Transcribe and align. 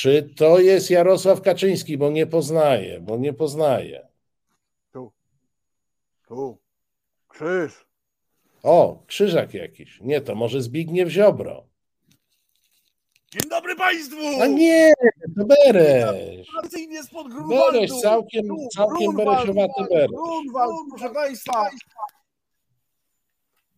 czy 0.00 0.34
to 0.36 0.58
jest 0.58 0.90
Jarosław 0.90 1.42
Kaczyński, 1.42 1.98
bo 1.98 2.10
nie 2.10 2.26
poznaje, 2.26 3.00
bo 3.00 3.16
nie 3.16 3.32
poznaje. 3.32 4.08
Tu. 4.92 5.12
Tu. 6.28 6.58
Krzyż. 7.28 7.86
O, 8.62 9.02
krzyżak 9.06 9.54
jakiś. 9.54 10.00
Nie, 10.00 10.20
to 10.20 10.34
może 10.34 10.62
Zbigniew 10.62 11.08
Ziobro. 11.08 11.64
Dzień 13.30 13.50
dobry 13.50 13.76
Państwu! 13.76 14.16
A 14.42 14.46
nie, 14.46 14.92
to 15.36 17.02
spod 17.02 17.28
Grunwaldu. 17.28 17.72
Beresz, 17.72 17.90
całkiem, 17.90 18.44
całkiem 18.76 19.12
Grunwald, 19.12 19.38
beresiowaty 19.38 19.84
Beresz. 19.90 20.10
Grunwald, 20.10 20.76
proszę 20.90 21.14
Państwa. 21.14 21.70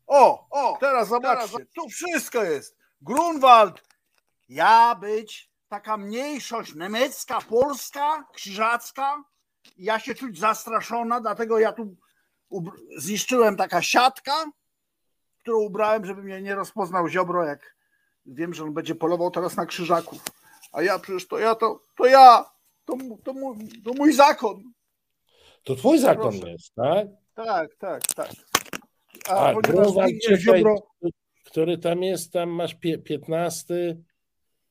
O, 0.06 0.46
o, 0.50 0.76
teraz 0.80 1.08
zobaczcie, 1.08 1.66
tu 1.74 1.88
wszystko 1.88 2.44
jest. 2.44 2.76
Grunwald, 3.00 3.82
ja 4.48 4.94
być 4.94 5.51
taka 5.72 5.96
mniejszość 5.96 6.74
niemiecka, 6.74 7.38
polska, 7.48 8.24
krzyżacka, 8.32 9.24
ja 9.78 9.98
się 9.98 10.14
czuć 10.14 10.38
zastraszona, 10.38 11.20
dlatego 11.20 11.58
ja 11.58 11.72
tu 11.72 11.96
zniszczyłem 12.96 13.56
taka 13.56 13.82
siatka, 13.82 14.32
którą 15.42 15.58
ubrałem, 15.58 16.04
żeby 16.04 16.22
mnie 16.22 16.42
nie 16.42 16.54
rozpoznał 16.54 17.08
Ziobro, 17.08 17.44
jak 17.44 17.76
wiem, 18.26 18.54
że 18.54 18.64
on 18.64 18.74
będzie 18.74 18.94
polował 18.94 19.30
teraz 19.30 19.56
na 19.56 19.66
krzyżaków. 19.66 20.22
A 20.72 20.82
ja 20.82 20.98
przecież 20.98 21.28
to 21.28 21.38
ja, 21.38 21.54
to, 21.54 21.80
to 21.96 22.06
ja, 22.06 22.44
to, 22.84 22.96
to, 23.24 23.32
mój, 23.32 23.56
to 23.84 23.92
mój 23.92 24.12
zakon. 24.12 24.62
To 25.64 25.76
twój 25.76 25.98
zakon 25.98 26.30
Proszę. 26.30 26.50
jest, 26.50 26.74
tak? 26.74 27.06
Tak, 27.34 27.74
tak, 27.78 28.02
tak. 28.14 28.30
A, 29.28 29.46
A, 29.46 29.52
ponieważ 29.52 30.10
Ziobro, 30.36 30.76
który 31.44 31.78
tam 31.78 32.02
jest, 32.02 32.32
tam 32.32 32.50
masz 32.50 32.74
pie, 32.74 32.98
15, 32.98 33.96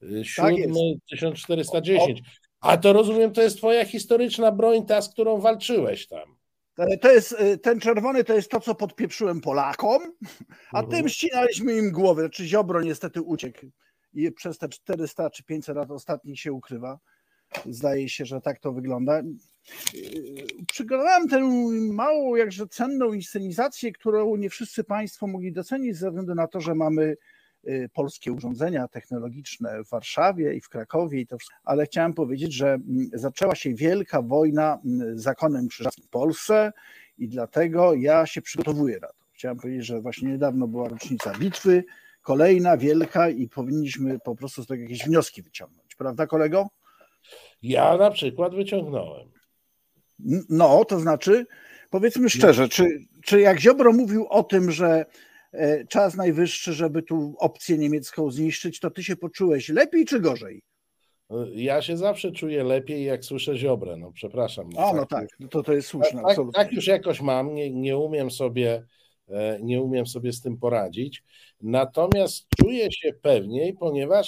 y, 0.03 0.23
Tak 0.37 0.55
7, 0.55 0.73
1410. 1.09 2.21
A 2.61 2.77
to 2.77 2.93
rozumiem, 2.93 3.31
to 3.33 3.41
jest 3.41 3.57
twoja 3.57 3.85
historyczna 3.85 4.51
broń, 4.51 4.85
ta, 4.85 5.01
z 5.01 5.09
którą 5.09 5.37
walczyłeś 5.39 6.07
tam. 6.07 6.35
to- 7.01 7.11
jest, 7.11 7.31
y, 7.31 7.57
ten 7.57 7.79
czerwony 7.79 8.23
to 8.23 8.33
jest 8.33 8.51
to, 8.51 8.59
co 8.59 8.75
podpieprzyłem 8.75 9.41
Polakom, 9.41 10.01
a 10.71 10.79
Mhm. 10.81 10.87
tym 11.01 11.09
ścinaliśmy 11.09 11.77
im 11.77 11.91
głowy. 11.91 12.21
Znaczy 12.21 12.45
Ziobro 12.45 12.81
niestety 12.81 13.21
uciekł 13.21 13.59
i 14.13 14.31
przez 14.31 14.57
te 14.57 14.69
400 14.69 15.29
czy 15.29 15.43
500 15.43 15.75
lat 15.75 15.91
ostatnich 15.91 16.39
się 16.39 16.53
ukrywa. 16.53 16.99
Zdaje 17.65 18.09
się, 18.09 18.25
że 18.25 18.41
tak 18.41 18.59
to 18.59 18.73
wygląda. 18.73 19.21
Yy, 19.93 20.45
Przygotowałem 20.71 21.29
tę 21.29 21.39
małą, 21.93 22.35
jakże 22.35 22.67
cenną 22.67 23.13
inscenizację, 23.13 23.91
którą 23.91 24.35
nie 24.35 24.49
wszyscy 24.49 24.83
Państwo 24.83 25.27
mogli 25.27 25.51
docenić 25.53 25.97
ze 25.97 26.07
względu 26.09 26.35
na 26.35 26.47
to, 26.47 26.61
że 26.61 26.75
mamy 26.75 27.17
polskie 27.93 28.31
urządzenia 28.31 28.87
technologiczne 28.87 29.83
w 29.83 29.89
Warszawie 29.89 30.53
i 30.53 30.61
w 30.61 30.69
Krakowie, 30.69 31.19
i 31.19 31.27
to, 31.27 31.37
wszystko. 31.37 31.57
ale 31.63 31.85
chciałem 31.85 32.13
powiedzieć, 32.13 32.53
że 32.53 32.73
mm, 32.73 33.09
zaczęła 33.13 33.55
się 33.55 33.73
wielka 33.73 34.21
wojna 34.21 34.79
mm, 34.85 35.19
z 35.19 35.23
zakonem 35.23 35.67
krzyżackim 35.67 36.03
w 36.03 36.09
Polsce 36.09 36.71
i 37.17 37.27
dlatego 37.27 37.93
ja 37.93 38.25
się 38.25 38.41
przygotowuję 38.41 38.99
na 39.01 39.07
to. 39.07 39.13
Chciałem 39.33 39.57
powiedzieć, 39.57 39.85
że 39.85 40.01
właśnie 40.01 40.29
niedawno 40.29 40.67
była 40.67 40.89
rocznica 40.89 41.33
bitwy, 41.39 41.83
kolejna 42.21 42.77
wielka 42.77 43.29
i 43.29 43.47
powinniśmy 43.47 44.19
po 44.19 44.35
prostu 44.35 44.63
z 44.63 44.67
tego 44.67 44.83
jakieś 44.83 45.03
wnioski 45.03 45.41
wyciągnąć. 45.41 45.95
Prawda, 45.95 46.27
kolego? 46.27 46.67
Ja 47.61 47.97
na 47.97 48.11
przykład 48.11 48.55
wyciągnąłem. 48.55 49.31
No, 50.49 50.85
to 50.85 50.99
znaczy, 50.99 51.45
powiedzmy 51.89 52.29
szczerze, 52.29 52.69
czy, 52.69 53.05
czy 53.23 53.41
jak 53.41 53.59
Ziobro 53.59 53.93
mówił 53.93 54.27
o 54.27 54.43
tym, 54.43 54.71
że 54.71 55.05
czas 55.89 56.15
najwyższy, 56.15 56.73
żeby 56.73 57.03
tu 57.03 57.35
opcję 57.37 57.77
niemiecką 57.77 58.31
zniszczyć, 58.31 58.79
to 58.79 58.91
ty 58.91 59.03
się 59.03 59.15
poczułeś 59.15 59.69
lepiej 59.69 60.05
czy 60.05 60.19
gorzej? 60.19 60.61
Ja 61.53 61.81
się 61.81 61.97
zawsze 61.97 62.31
czuję 62.31 62.63
lepiej, 62.63 63.03
jak 63.03 63.25
słyszę 63.25 63.57
Ziobrę, 63.57 63.97
no 63.97 64.11
przepraszam. 64.11 64.69
A, 64.77 64.93
no 64.93 65.05
tak, 65.05 65.27
no 65.39 65.47
to, 65.47 65.63
to 65.63 65.73
jest 65.73 65.87
słuszne, 65.87 66.21
Tak, 66.23 66.37
tak 66.53 66.71
już 66.71 66.87
jakoś 66.87 67.21
mam, 67.21 67.53
nie, 67.53 67.71
nie 67.71 67.97
umiem 67.97 68.31
sobie 68.31 68.85
e, 69.29 69.59
nie 69.61 69.81
umiem 69.81 70.07
sobie 70.07 70.33
z 70.33 70.41
tym 70.41 70.57
poradzić. 70.57 71.23
Natomiast 71.61 72.47
czuję 72.57 72.91
się 72.91 73.13
pewniej, 73.21 73.73
ponieważ 73.73 74.27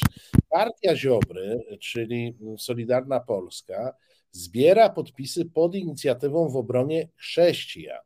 partia 0.49 0.95
Ziobry, 0.95 1.59
czyli 1.79 2.37
Solidarna 2.57 3.19
Polska, 3.19 3.93
zbiera 4.31 4.89
podpisy 4.89 5.45
pod 5.45 5.75
inicjatywą 5.75 6.49
w 6.49 6.55
obronie 6.55 7.09
chrześcijan. 7.15 8.01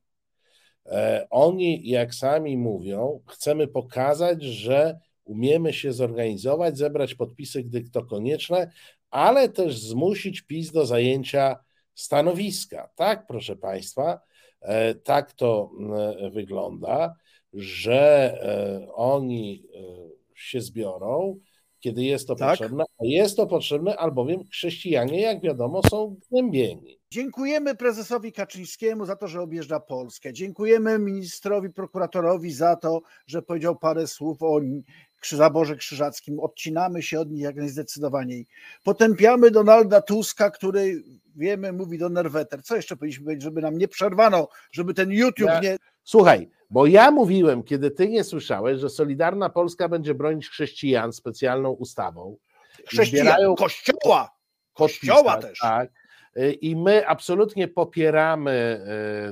E, 0.87 1.27
Oni, 1.29 1.89
jak 1.89 2.15
sami 2.15 2.57
mówią, 2.57 3.19
chcemy 3.27 3.67
pokazać, 3.67 4.43
że 4.43 4.99
umiemy 5.25 5.73
się 5.73 5.93
zorganizować, 5.93 6.77
zebrać 6.77 7.15
podpisy, 7.15 7.63
gdy 7.63 7.89
to 7.89 8.05
konieczne, 8.05 8.71
ale 9.09 9.49
też 9.49 9.79
zmusić 9.79 10.41
PiS 10.41 10.71
do 10.71 10.85
zajęcia 10.85 11.59
stanowiska. 11.95 12.89
Tak, 12.95 13.27
proszę 13.27 13.55
Państwa, 13.55 14.19
e, 14.61 14.95
tak 14.95 15.33
to 15.33 15.71
wygląda, 16.31 17.15
że 17.53 18.33
e, 18.41 18.93
oni 18.93 19.63
się 20.35 20.61
zbiorą, 20.61 21.39
kiedy 21.79 22.03
jest 22.03 22.27
to 22.27 22.35
Tak. 22.35 22.49
potrzebne. 22.49 22.83
A 22.99 23.05
jest 23.05 23.37
to 23.37 23.47
potrzebne, 23.47 23.97
albowiem 23.97 24.43
chrześcijanie, 24.51 25.21
jak 25.21 25.41
wiadomo, 25.41 25.81
są 25.89 26.15
gnębieni. 26.31 26.97
Dziękujemy 27.11 27.75
prezesowi 27.75 28.31
Kaczyńskiemu 28.31 29.05
za 29.05 29.15
to, 29.15 29.27
że 29.27 29.41
objeżdża 29.41 29.79
Polskę. 29.79 30.33
Dziękujemy 30.33 30.99
ministrowi, 30.99 31.69
prokuratorowi 31.69 32.51
za 32.51 32.75
to, 32.75 33.01
że 33.27 33.41
powiedział 33.41 33.75
parę 33.75 34.07
słów 34.07 34.37
o 34.43 34.59
zaborze 35.31 35.75
krzyżackim. 35.75 36.39
Odcinamy 36.39 37.01
się 37.01 37.19
od 37.19 37.31
nich 37.31 37.41
jak 37.41 37.55
najzdecydowaniej. 37.55 38.45
Potępiamy 38.83 39.51
Donalda 39.51 40.01
Tuska, 40.01 40.51
który 40.51 41.03
wiemy, 41.35 41.73
mówi 41.73 41.97
do 41.97 42.09
Nerweter. 42.09 42.63
Co 42.63 42.75
jeszcze 42.75 42.97
powinniśmy 42.97 43.23
powiedzieć, 43.25 43.43
żeby 43.43 43.61
nam 43.61 43.77
nie 43.77 43.87
przerwano, 43.87 44.47
żeby 44.71 44.93
ten 44.93 45.11
YouTube 45.11 45.47
Ja- 45.47 45.59
nie. 45.59 45.77
Słuchaj, 46.07 46.49
bo 46.69 46.85
ja 46.85 47.11
mówiłem, 47.11 47.63
kiedy 47.63 47.91
ty 47.91 48.09
nie 48.09 48.23
słyszałeś, 48.23 48.79
że 48.79 48.89
Solidarna 48.89 49.49
Polska 49.49 49.89
będzie 49.89 50.13
bronić 50.13 50.49
chrześcijan 50.49 51.13
specjalną 51.13 51.69
ustawą. 51.71 52.37
Chrześcijan, 52.85 53.55
kościoła. 53.55 54.35
Kościoła 54.73 55.33
tak, 55.33 55.41
też. 55.41 55.59
Tak. 55.59 55.89
Y, 56.37 56.51
I 56.51 56.75
my 56.75 57.07
absolutnie 57.07 57.67
popieramy 57.67 58.81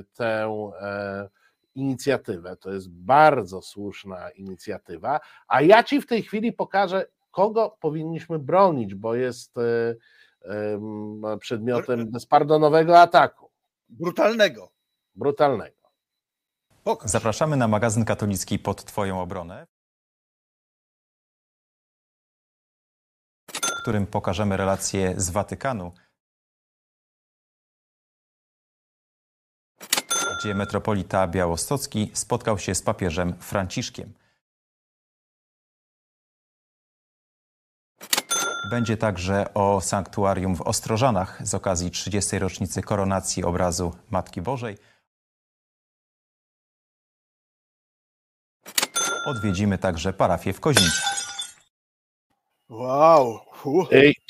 y, 0.00 0.04
tę 0.14 0.44
e, 0.80 1.28
inicjatywę. 1.74 2.56
To 2.56 2.72
jest 2.72 2.90
bardzo 2.90 3.62
słuszna 3.62 4.30
inicjatywa. 4.30 5.20
A 5.48 5.62
ja 5.62 5.82
ci 5.82 6.00
w 6.00 6.06
tej 6.06 6.22
chwili 6.22 6.52
pokażę, 6.52 7.06
kogo 7.30 7.76
powinniśmy 7.80 8.38
bronić, 8.38 8.94
bo 8.94 9.14
jest 9.14 9.58
y, 9.58 9.98
em, 10.44 11.22
przedmiotem 11.40 12.10
bezpardonowego 12.10 13.00
ataku, 13.00 13.50
Brutalnego. 13.88 14.72
brutalnego. 15.14 15.75
Pokaż. 16.86 17.10
Zapraszamy 17.10 17.56
na 17.56 17.68
magazyn 17.68 18.04
katolicki 18.04 18.58
pod 18.58 18.84
Twoją 18.84 19.20
obronę, 19.20 19.66
w 23.48 23.82
którym 23.82 24.06
pokażemy 24.06 24.56
relacje 24.56 25.20
z 25.20 25.30
Watykanu, 25.30 25.92
gdzie 30.38 30.54
metropolita 30.54 31.26
białostocki 31.26 32.10
spotkał 32.14 32.58
się 32.58 32.74
z 32.74 32.82
papieżem 32.82 33.34
Franciszkiem. 33.40 34.12
Będzie 38.70 38.96
także 38.96 39.54
o 39.54 39.80
sanktuarium 39.80 40.56
w 40.56 40.62
Ostrożanach 40.62 41.46
z 41.46 41.54
okazji 41.54 41.90
30. 41.90 42.38
rocznicy 42.38 42.82
koronacji 42.82 43.44
obrazu 43.44 43.96
Matki 44.10 44.42
Bożej. 44.42 44.95
Odwiedzimy 49.26 49.78
także 49.78 50.12
parafię 50.12 50.52
w 50.52 50.60
Kozińcu. 50.60 51.02
Wow. 52.68 53.38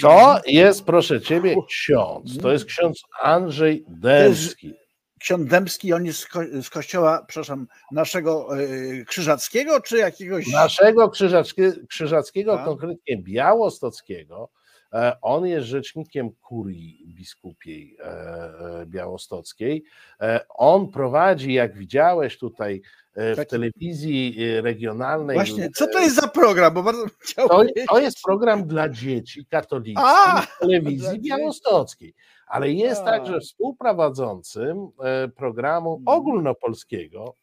To 0.01 0.41
jest, 0.47 0.85
proszę 0.85 1.21
ciebie, 1.21 1.57
ksiądz. 1.69 2.39
To 2.43 2.53
jest 2.53 2.65
ksiądz 2.65 3.03
Andrzej 3.23 3.85
Dębski. 3.89 4.75
Ksiądz 5.21 5.51
Dębski, 5.51 5.93
on 5.93 6.05
jest 6.07 6.19
z, 6.19 6.27
ko- 6.27 6.63
z 6.63 6.71
kościoła, 6.71 7.25
przepraszam, 7.29 7.67
naszego 7.93 8.59
e, 8.59 9.05
krzyżackiego, 9.05 9.81
czy 9.81 9.97
jakiegoś. 9.97 10.47
Naszego 10.53 11.09
krzyżackie, 11.09 11.73
krzyżackiego, 11.89 12.59
konkretnie 12.65 13.17
białostockiego. 13.17 14.51
E, 14.93 15.17
On 15.23 15.47
jest 15.47 15.67
rzecznikiem 15.67 16.31
kurii 16.31 17.05
biskupiej 17.07 17.97
e, 18.01 18.87
białostockiej. 18.87 19.85
E, 20.21 20.41
On 20.49 20.91
prowadzi, 20.91 21.53
jak 21.53 21.77
widziałeś 21.77 22.39
tutaj 22.39 22.83
w 23.17 23.37
Taki- 23.37 23.51
telewizji 23.51 24.37
e, 24.59 24.61
regionalnej. 24.63 25.37
Właśnie, 25.37 25.71
co 25.71 25.87
to 25.87 26.01
jest 26.01 26.17
za 26.17 26.29
program? 26.29 26.75
Bo 26.75 26.83
bardzo 26.83 27.07
To, 27.37 27.65
to 27.89 27.99
jest 28.01 28.23
program 28.25 28.67
dla 28.67 28.89
dzieci 28.89 29.47
katolickich 29.47 30.05
A, 30.07 30.43
w 30.43 30.59
telewizji 30.59 31.21
białostockiej, 31.21 32.15
ale 32.47 32.71
jest 32.73 33.01
A. 33.01 33.05
także 33.05 33.41
współprowadzącym 33.41 34.89
e, 35.05 35.29
programu 35.29 35.97
Mhm. 35.97 36.19
ogólnopolskiego 36.19 37.35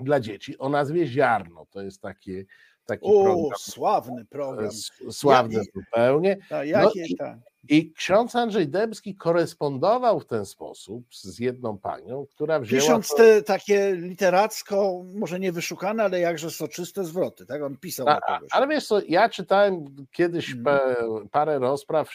dla 0.00 0.20
dzieci 0.20 0.58
o 0.58 0.68
nazwie 0.68 1.06
Ziarno. 1.06 1.66
To 1.70 1.82
jest 1.82 2.00
taki, 2.02 2.44
taki 2.86 3.04
O, 3.06 3.24
program 3.24 3.58
sławny 3.58 4.24
program. 4.24 4.70
e, 5.08 5.12
sławny 5.12 5.54
Ja- 5.54 5.62
zupełnie. 5.74 6.36
Ta, 6.48 6.64
jakie, 6.64 7.04
i- 7.06 7.16
ta. 7.16 7.38
I 7.68 7.92
ksiądz 7.92 8.36
Andrzej 8.36 8.68
Dębski 8.68 9.16
korespondował 9.16 10.20
w 10.20 10.26
ten 10.26 10.46
sposób 10.46 11.04
z 11.14 11.38
jedną 11.38 11.78
panią, 11.78 12.26
która 12.30 12.60
wzięła. 12.60 12.82
Pisząc 12.82 13.14
te 13.14 13.42
takie 13.42 13.96
literacko, 13.96 15.04
może 15.14 15.40
nie 15.40 15.52
wyszukane, 15.52 16.04
ale 16.04 16.20
jakże 16.20 16.50
soczyste 16.50 17.04
zwroty, 17.04 17.46
tak? 17.46 17.62
On 17.62 17.76
pisał 17.76 18.08
A, 18.08 18.40
ale 18.50 18.66
wiesz 18.68 18.86
co, 18.86 19.00
ja 19.08 19.28
czytałem 19.28 19.84
kiedyś 20.12 20.54
hmm. 20.54 21.28
parę 21.28 21.58
rozpraw, 21.58 22.10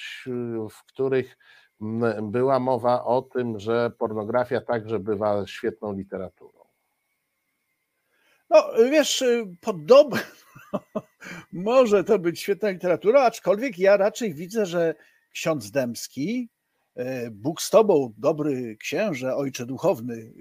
w 0.72 0.84
których 0.88 1.38
była 2.22 2.60
mowa 2.60 3.04
o 3.04 3.22
tym, 3.22 3.60
że 3.60 3.92
pornografia 3.98 4.62
także 4.62 5.00
bywa 5.00 5.48
świetną 5.48 5.94
literaturą. 5.94 6.64
No, 8.50 8.70
wiesz, 8.92 9.24
podobno 9.62 10.18
może 11.52 12.04
to 12.04 12.20
być 12.20 12.40
świetna 12.40 12.70
literatura, 12.70 13.22
aczkolwiek 13.24 13.80
ja 13.80 13.98
raczej 13.98 14.34
widzę, 14.34 14.66
że 14.66 14.96
ksiądz 15.34 15.72
Dębski, 15.72 16.50
e, 16.96 17.32
Bóg 17.32 17.62
z 17.62 17.70
tobą, 17.70 18.14
dobry 18.18 18.78
księże, 18.78 19.36
ojcze 19.36 19.66
duchowny, 19.66 20.34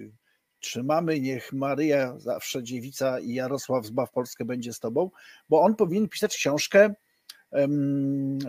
trzymamy, 0.60 1.20
niech 1.20 1.52
Maryja, 1.52 2.18
zawsze 2.18 2.62
dziewica 2.62 3.20
i 3.20 3.34
Jarosław 3.34 3.86
zbaw 3.86 4.10
Polskę 4.10 4.44
będzie 4.44 4.72
z 4.72 4.80
tobą, 4.80 5.10
bo 5.48 5.62
on 5.62 5.76
powinien 5.76 6.08
pisać 6.08 6.36
książkę, 6.36 6.94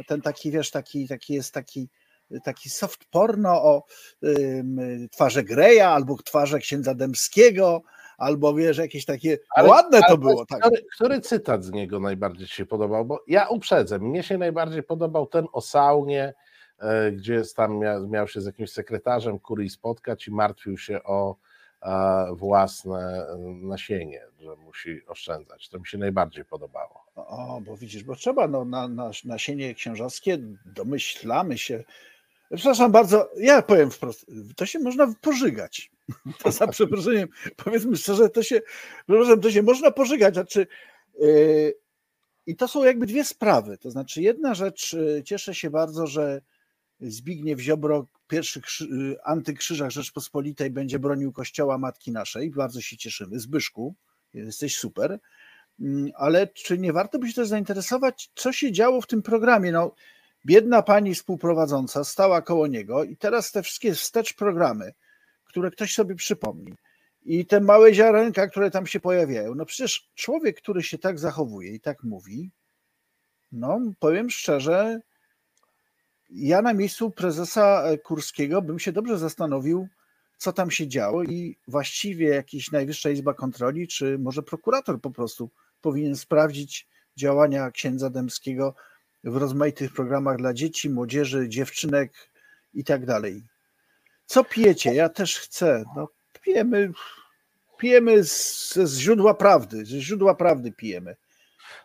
ten 0.07 0.21
taki, 0.23 0.51
wiesz, 0.51 0.71
taki, 0.71 1.07
taki 1.07 1.33
jest 1.33 1.53
taki, 1.53 1.89
taki 2.43 2.69
soft 2.69 3.05
porno 3.11 3.63
o 3.63 3.85
twarze 5.11 5.43
Greja 5.43 5.89
albo 5.89 6.17
twarze 6.17 6.59
księdza 6.59 6.95
Dębskiego, 6.95 7.83
albo 8.17 8.53
wiesz, 8.53 8.77
jakieś 8.77 9.05
takie 9.05 9.37
ale, 9.55 9.69
ładne 9.69 10.01
to 10.07 10.17
było. 10.17 10.45
Tak. 10.45 10.59
Który, 10.59 10.83
który, 10.95 11.21
cytat 11.21 11.63
z 11.63 11.71
niego 11.71 11.99
najbardziej 11.99 12.47
ci 12.47 12.55
się 12.55 12.65
podobał? 12.65 13.05
Bo 13.05 13.23
ja 13.27 13.47
uprzedzę, 13.47 13.99
mnie 13.99 14.23
się 14.23 14.37
najbardziej 14.37 14.83
podobał 14.83 15.27
ten 15.27 15.45
o 15.53 15.61
saunie, 15.61 16.33
e, 16.79 17.11
gdzie 17.11 17.41
tam 17.55 17.79
miał, 17.79 18.07
miał 18.07 18.27
się 18.27 18.41
z 18.41 18.45
jakimś 18.45 18.71
sekretarzem 18.71 19.39
kurii 19.39 19.69
spotkać 19.69 20.27
i 20.27 20.31
martwił 20.31 20.77
się 20.77 21.03
o 21.03 21.35
własne 22.31 23.27
e, 23.27 23.37
nasienie, 23.61 24.21
że 24.39 24.55
musi 24.55 25.07
oszczędzać. 25.07 25.69
To 25.69 25.79
mi 25.79 25.87
się 25.87 25.97
najbardziej 25.97 26.45
podobało. 26.45 27.05
O, 27.15 27.61
bo 27.65 27.77
widzisz, 27.77 28.03
bo 28.03 28.15
trzeba 28.15 28.47
no, 28.47 28.65
na, 28.65 28.87
na 28.87 29.11
nasienie 29.25 29.73
księżowskie, 29.73 30.37
domyślamy 30.65 31.57
się. 31.57 31.83
Przepraszam 32.55 32.91
bardzo, 32.91 33.29
ja 33.37 33.61
powiem 33.61 33.91
wprost, 33.91 34.31
to 34.55 34.65
się 34.65 34.79
można 34.79 35.13
pożygać. 35.21 35.91
To 36.43 36.51
za 36.51 36.67
przeproszeniem, 36.67 37.29
powiedzmy 37.55 37.97
szczerze, 37.97 38.29
to 38.29 38.43
się, 38.43 38.61
przepraszam, 39.07 39.41
to 39.41 39.51
się 39.51 39.63
można 39.63 39.91
pożygać. 39.91 40.33
Znaczy, 40.33 40.67
yy, 41.19 41.73
I 42.45 42.55
to 42.55 42.67
są 42.67 42.83
jakby 42.83 43.05
dwie 43.05 43.25
sprawy. 43.25 43.77
To 43.77 43.91
znaczy, 43.91 44.21
jedna 44.21 44.53
rzecz, 44.53 44.93
yy, 44.93 45.23
cieszę 45.25 45.55
się 45.55 45.69
bardzo, 45.69 46.07
że 46.07 46.41
Zbigniew 46.99 47.59
Ziobro, 47.59 48.07
pierwszy 48.27 48.61
yy, 48.81 49.15
antykrzyżach 49.23 49.89
Rzeczpospolitej, 49.89 50.69
będzie 50.69 50.99
bronił 50.99 51.31
Kościoła 51.31 51.77
Matki 51.77 52.11
Naszej. 52.11 52.49
Bardzo 52.49 52.81
się 52.81 52.97
cieszymy. 52.97 53.39
Zbyszku, 53.39 53.95
jesteś 54.33 54.77
super. 54.77 55.19
Mm, 55.79 56.11
ale 56.15 56.47
czy 56.47 56.77
nie 56.77 56.93
warto 56.93 57.19
by 57.19 57.27
się 57.27 57.33
też 57.33 57.47
zainteresować, 57.47 58.31
co 58.35 58.53
się 58.53 58.71
działo 58.71 59.01
w 59.01 59.07
tym 59.07 59.21
programie? 59.21 59.71
No, 59.71 59.95
biedna 60.45 60.81
pani 60.81 61.15
współprowadząca 61.15 62.03
stała 62.03 62.41
koło 62.41 62.67
niego 62.67 63.03
i 63.03 63.17
teraz 63.17 63.51
te 63.51 63.63
wszystkie 63.63 63.93
wstecz 63.93 64.33
programy, 64.33 64.93
które 65.53 65.71
ktoś 65.71 65.93
sobie 65.93 66.15
przypomni. 66.15 66.73
I 67.25 67.45
te 67.45 67.61
małe 67.61 67.93
ziarenka, 67.93 68.47
które 68.47 68.71
tam 68.71 68.85
się 68.87 68.99
pojawiają. 68.99 69.55
No 69.55 69.65
przecież 69.65 70.09
człowiek, 70.15 70.57
który 70.57 70.83
się 70.83 70.97
tak 70.97 71.19
zachowuje 71.19 71.73
i 71.73 71.79
tak 71.79 72.03
mówi, 72.03 72.51
no 73.51 73.79
powiem 73.99 74.29
szczerze, 74.29 74.99
ja 76.29 76.61
na 76.61 76.73
miejscu 76.73 77.11
prezesa 77.11 77.83
Kurskiego 78.03 78.61
bym 78.61 78.79
się 78.79 78.91
dobrze 78.91 79.17
zastanowił, 79.17 79.87
co 80.37 80.53
tam 80.53 80.71
się 80.71 80.87
działo 80.87 81.23
i 81.23 81.57
właściwie 81.67 82.27
jakiś 82.27 82.71
Najwyższa 82.71 83.09
Izba 83.09 83.33
Kontroli, 83.33 83.87
czy 83.87 84.17
może 84.19 84.43
prokurator 84.43 85.01
po 85.01 85.11
prostu 85.11 85.49
powinien 85.81 86.15
sprawdzić 86.15 86.87
działania 87.17 87.71
księdza 87.71 88.09
Dębskiego 88.09 88.75
w 89.23 89.37
rozmaitych 89.37 89.93
programach 89.93 90.37
dla 90.37 90.53
dzieci, 90.53 90.89
młodzieży, 90.89 91.49
dziewczynek 91.49 92.13
i 92.73 92.83
tak 92.83 93.05
dalej. 93.05 93.52
Co 94.25 94.43
pijecie? 94.43 94.93
Ja 94.93 95.09
też 95.09 95.39
chcę. 95.39 95.83
No, 95.95 96.07
pijemy, 96.41 96.91
pijemy 97.77 98.23
z, 98.23 98.73
z 98.73 98.99
źródła 98.99 99.33
prawdy. 99.33 99.85
Ze 99.85 100.01
źródła 100.01 100.35
prawdy 100.35 100.71
pijemy. 100.71 101.15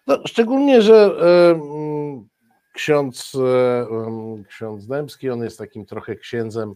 No, 0.06 0.18
szczególnie, 0.26 0.82
że 0.82 1.10
y, 1.54 1.60
ksiądz, 2.72 3.34
y, 3.34 4.44
ksiądz 4.48 4.86
Dębski, 4.86 5.30
on 5.30 5.42
jest 5.42 5.58
takim 5.58 5.86
trochę 5.86 6.16
księdzem 6.16 6.74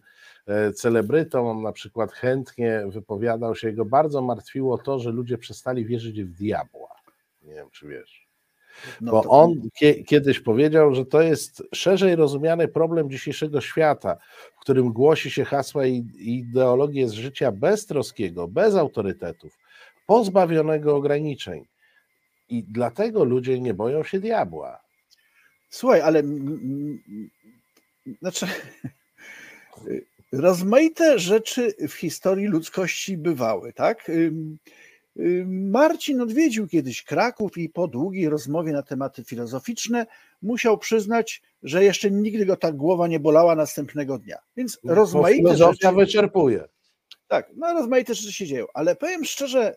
y, 0.69 0.73
celebrytą. 0.73 1.51
On 1.51 1.63
na 1.63 1.73
przykład 1.73 2.13
chętnie 2.13 2.85
wypowiadał 2.89 3.55
się, 3.55 3.69
jego 3.69 3.85
bardzo 3.85 4.23
martwiło 4.23 4.79
to, 4.79 4.99
że 4.99 5.11
ludzie 5.11 5.39
przestali 5.39 5.87
wierzyć 5.87 6.23
w 6.23 6.33
diabła. 6.33 6.95
Nie 7.43 7.55
wiem, 7.55 7.71
czy 7.71 7.89
wiesz. 7.89 8.22
No 9.01 9.13
Bo 9.13 9.23
on 9.23 9.69
kiedyś 10.07 10.41
powiedział, 10.41 10.95
że 10.95 11.07
to 11.07 11.23
jest 11.23 11.63
szerzej 11.75 12.17
rozumiany 12.17 12.69
problem 12.69 13.11
dzisiejszego 13.11 13.61
świata, 13.61 14.17
w 14.57 14.61
którym 14.61 14.93
głosi 14.93 15.31
się 15.31 15.45
hasła 15.45 15.87
i 15.87 16.07
ideologię 16.19 17.09
z 17.09 17.13
życia 17.13 17.53
beztroskiego, 17.53 18.49
bez 18.49 18.75
autorytetów, 18.75 19.59
pozbawionego 20.07 20.97
ograniczeń. 20.97 21.65
I 22.49 22.65
dlatego 22.65 23.25
ludzie 23.25 23.61
nie 23.61 23.75
boją 23.75 24.05
się 24.05 24.21
diabła. 24.21 24.81
Słuchaj, 25.71 26.01
ale 26.01 26.23
znaczy 28.21 28.47
rozmaite 30.33 31.19
rzeczy 31.19 31.75
w 31.89 31.93
historii 31.93 32.47
ludzkości 32.47 33.17
bywały, 33.17 33.73
tak? 33.73 34.11
Marcin 35.47 36.21
odwiedził 36.21 36.69
kiedyś 36.69 37.03
Kraków 37.03 37.59
i 37.59 37.69
po 37.69 37.89
długiej 37.89 38.29
rozmowie 38.29 38.73
na 38.73 38.83
tematy 38.83 39.25
filozoficzne 39.25 40.07
musiał 40.43 40.79
przyznać, 40.79 41.43
że 41.63 41.85
jeszcze 41.85 42.11
nigdy 42.11 42.47
go 42.47 42.57
tak 42.57 42.77
głowa 42.77 43.09
nie 43.09 43.21
bolała 43.21 43.55
następnego 43.55 44.19
dnia. 44.19 44.39
Więc 44.57 44.79
no, 44.85 44.95
rozmaite 44.95 45.39
filozofia 45.39 45.89
rzeczy... 45.89 45.97
wyczerpuje. 45.97 46.65
Tak, 47.29 47.51
no 47.57 47.73
rozmaite 47.73 48.15
rzeczy 48.15 48.33
się 48.33 48.47
dzieją, 48.47 48.67
ale 48.75 48.97
powiem 48.97 49.25
szczerze, 49.25 49.77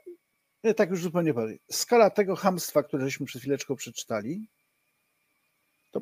tak 0.76 0.90
już 0.90 1.02
zupełnie 1.02 1.34
powiem, 1.34 1.58
skala 1.72 2.10
tego 2.10 2.36
hamstwa, 2.36 2.84
które 2.84 3.06
żeśmy 3.06 3.26
przed 3.26 3.42
chwileczką 3.42 3.76
przeczytali, 3.76 4.48
to, 5.92 6.02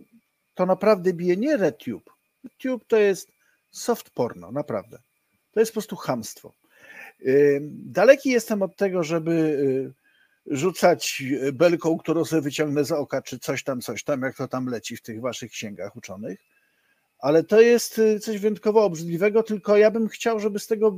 to 0.54 0.66
naprawdę 0.66 1.14
bije 1.14 1.38
nie 1.38 1.58
RedTube. 1.58 2.10
Tube 2.58 2.86
to 2.88 2.98
jest 2.98 3.32
soft 3.72 4.10
porno, 4.10 4.52
naprawdę. 4.52 5.00
To 5.52 5.60
jest 5.60 5.72
po 5.72 5.74
prostu 5.74 5.96
hamstwo. 5.96 6.54
Daleki 7.70 8.30
jestem 8.30 8.62
od 8.62 8.76
tego, 8.76 9.04
żeby 9.04 9.32
y, 9.32 10.56
rzucać 10.56 11.24
belką, 11.54 11.98
którą 11.98 12.26
sobie 12.26 12.42
wyciągnę 12.42 12.84
za 12.84 12.98
oka, 12.98 13.22
czy 13.22 13.40
coś 13.40 13.64
tam, 13.64 13.82
coś 13.82 14.04
tam, 14.04 14.22
jak 14.22 14.38
to 14.38 14.48
tam 14.48 14.68
leci 14.68 14.98
w 14.98 15.02
tych 15.02 15.22
waszych 15.22 15.52
księgach 15.52 15.96
uczonych. 15.96 16.40
Ale 17.20 17.44
to 17.44 17.62
jest 17.62 18.00
y, 18.00 18.20
coś 18.20 18.38
wyjątkowo 18.38 18.84
obrzydliwego, 18.84 19.44
tylko 19.44 19.78
ja 19.78 19.92
bym 19.92 20.08
chciał, 20.08 20.40
żeby 20.40 20.60
z 20.60 20.68
tego 20.68 20.98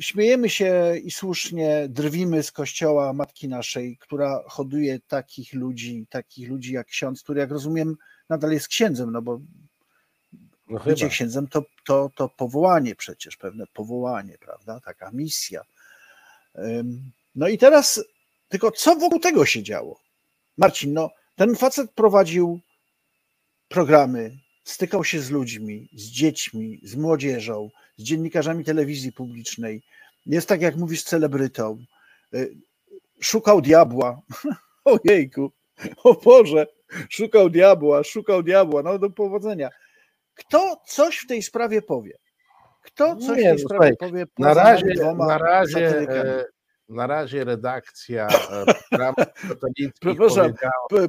śmiejemy 0.00 0.48
się 0.48 0.96
i 1.04 1.10
słusznie 1.10 1.86
drwimy 1.88 2.42
z 2.42 2.52
kościoła 2.52 3.12
Matki 3.12 3.48
Naszej, 3.48 3.96
która 3.96 4.42
hoduje 4.46 5.00
takich 5.00 5.54
ludzi, 5.54 6.06
takich 6.10 6.48
ludzi 6.48 6.72
jak 6.72 6.86
ksiądz, 6.86 7.22
który 7.22 7.40
jak 7.40 7.50
rozumiem 7.50 7.96
nadal 8.28 8.52
jest 8.52 8.68
księdzem, 8.68 9.10
no 9.10 9.22
bo 9.22 9.40
no 10.70 10.80
bycie 10.84 11.08
księdzem 11.08 11.48
to, 11.48 11.62
to, 11.84 12.10
to 12.14 12.28
powołanie 12.28 12.94
przecież, 12.94 13.36
pewne 13.36 13.64
powołanie, 13.66 14.38
prawda? 14.38 14.80
Taka 14.84 15.10
misja. 15.10 15.64
No 17.34 17.48
i 17.48 17.58
teraz, 17.58 18.04
tylko 18.48 18.70
co 18.70 18.96
wokół 18.96 19.20
tego 19.20 19.46
się 19.46 19.62
działo? 19.62 20.00
Marcin, 20.58 20.92
no 20.92 21.10
ten 21.36 21.56
facet 21.56 21.90
prowadził 21.90 22.60
programy, 23.68 24.38
stykał 24.64 25.04
się 25.04 25.20
z 25.20 25.30
ludźmi, 25.30 25.88
z 25.92 26.02
dziećmi, 26.02 26.80
z 26.82 26.96
młodzieżą, 26.96 27.70
z 27.96 28.02
dziennikarzami 28.02 28.64
telewizji 28.64 29.12
publicznej. 29.12 29.82
Jest 30.26 30.48
tak, 30.48 30.62
jak 30.62 30.76
mówisz, 30.76 31.02
celebrytą. 31.02 31.84
Y, 32.34 32.56
szukał 33.20 33.60
diabła. 33.60 34.20
Ojejku, 34.84 35.52
o 36.04 36.14
Boże, 36.14 36.66
szukał 37.08 37.50
diabła, 37.50 38.04
szukał 38.04 38.42
diabła. 38.42 38.82
No 38.82 38.98
do 38.98 39.10
powodzenia. 39.10 39.70
Kto 40.40 40.76
coś 40.86 41.18
w 41.18 41.26
tej 41.26 41.42
sprawie 41.42 41.82
powie? 41.82 42.18
Kto 42.82 43.16
coś 43.16 43.38
nie, 43.38 43.54
w 43.54 43.56
tej 43.56 43.58
sprawie 43.58 43.96
powie? 43.96 44.24
Na 44.38 44.54
razie, 44.54 44.86
na 45.16 45.38
razie, 45.38 45.98
e, 46.10 46.44
na 46.88 47.06
razie 47.06 47.44
redakcja 47.44 48.28
e, 48.28 48.64
programu 48.90 49.16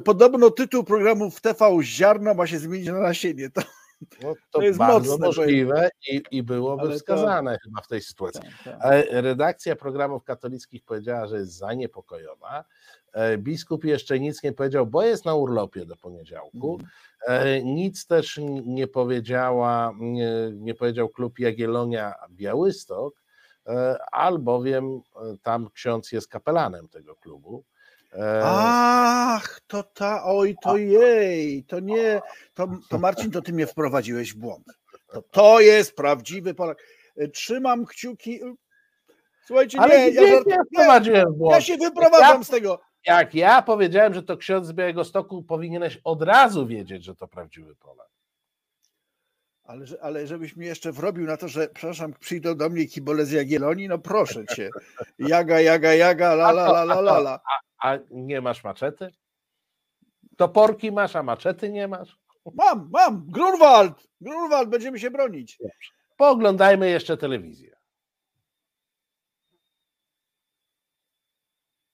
podobno 0.04 0.50
tytuł 0.50 0.84
programu 0.84 1.30
w 1.30 1.40
TV 1.40 1.78
Ziarno 1.82 2.34
ma 2.34 2.46
się 2.46 2.58
zmienić 2.58 2.88
na 2.88 3.00
nasienie. 3.00 3.50
To, 3.50 3.62
No, 4.22 4.34
to, 4.34 4.58
to 4.58 4.62
jest 4.62 4.78
bardzo 4.78 5.12
mocne, 5.12 5.26
możliwe 5.26 5.88
i, 6.10 6.22
i 6.30 6.42
byłoby 6.42 6.82
Ale 6.82 6.94
wskazane 6.94 7.54
to... 7.54 7.60
chyba 7.62 7.80
w 7.80 7.88
tej 7.88 8.00
sytuacji. 8.00 8.40
Tak, 8.64 8.80
tak. 8.80 9.06
Redakcja 9.10 9.76
programów 9.76 10.24
katolickich 10.24 10.84
powiedziała, 10.84 11.26
że 11.26 11.36
jest 11.36 11.52
zaniepokojona. 11.52 12.64
E, 13.12 13.38
biskup 13.38 13.84
jeszcze 13.84 14.20
nic 14.20 14.42
nie 14.42 14.52
powiedział, 14.52 14.86
bo 14.86 15.02
jest 15.02 15.24
na 15.24 15.34
urlopie 15.34 15.86
do 15.86 15.96
poniedziałku. 15.96 16.78
Mm. 17.28 17.64
Nic 17.64 18.06
też 18.06 18.40
nie 18.66 18.86
powiedziała, 18.86 19.92
nie, 19.98 20.32
nie 20.52 20.74
powiedział 20.74 21.08
klub 21.08 21.38
Jagiellonia 21.38 22.14
Białystok, 22.30 23.22
e, 23.66 23.96
albowiem 24.12 25.00
tam 25.42 25.70
ksiądz 25.70 26.12
jest 26.12 26.28
kapelanem 26.28 26.88
tego 26.88 27.16
klubu. 27.16 27.64
Ach, 28.42 29.60
to 29.66 29.82
ta, 29.82 30.24
oj, 30.24 30.56
to 30.62 30.76
jej, 30.76 31.64
to 31.64 31.80
nie, 31.80 32.20
to, 32.54 32.68
to 32.88 32.98
Marcin, 32.98 33.30
to 33.30 33.42
ty 33.42 33.52
mnie 33.52 33.66
wprowadziłeś 33.66 34.34
w 34.34 34.36
błąd. 34.36 34.64
To, 35.12 35.22
to 35.22 35.60
jest 35.60 35.96
prawdziwy 35.96 36.54
Polak. 36.54 36.82
Trzymam 37.32 37.86
kciuki. 37.86 38.40
Słuchajcie, 39.46 39.80
Ale 39.80 39.98
nie, 39.98 40.10
ja, 40.10 40.26
żart, 40.28 41.06
nie, 41.06 41.24
ja 41.50 41.60
się 41.60 41.76
wyprowadzam 41.76 42.38
ja, 42.38 42.44
z 42.44 42.48
tego. 42.48 42.80
Jak 43.06 43.34
ja 43.34 43.62
powiedziałem, 43.62 44.14
że 44.14 44.22
to 44.22 44.36
ksiądz 44.36 44.66
z 44.66 44.72
Białego 44.72 45.04
Stoku, 45.04 45.42
powinieneś 45.42 45.98
od 46.04 46.22
razu 46.22 46.66
wiedzieć, 46.66 47.04
że 47.04 47.14
to 47.14 47.28
prawdziwy 47.28 47.76
Polak. 47.76 48.08
Ale, 49.64 49.86
ale 50.02 50.26
żebyś 50.26 50.56
mi 50.56 50.66
jeszcze 50.66 50.92
wrobił 50.92 51.26
na 51.26 51.36
to, 51.36 51.48
że, 51.48 51.68
przepraszam, 51.68 52.12
przyjdą 52.20 52.56
do 52.56 52.68
mnie 52.68 52.86
kibole 52.86 53.26
z 53.26 53.30
Jagiellonii, 53.30 53.88
no 53.88 53.98
proszę 53.98 54.46
cię. 54.46 54.70
Jaga, 55.18 55.60
jaga, 55.60 55.94
jaga, 55.94 56.32
la, 56.32 56.50
la, 56.50 56.68
la, 56.68 56.82
la, 56.82 57.00
la. 57.00 57.18
la. 57.18 57.40
A, 57.78 57.88
a 57.92 57.98
nie 58.10 58.40
masz 58.40 58.64
maczety? 58.64 59.10
Toporki 60.36 60.92
masz, 60.92 61.16
a 61.16 61.22
maczety 61.22 61.70
nie 61.70 61.88
masz? 61.88 62.18
Mam, 62.54 62.90
mam. 62.92 63.26
Grunwald, 63.26 64.08
Grunwald, 64.20 64.68
będziemy 64.68 64.98
się 64.98 65.10
bronić. 65.10 65.58
Pooglądajmy 66.16 66.90
jeszcze 66.90 67.16
telewizję. 67.16 67.71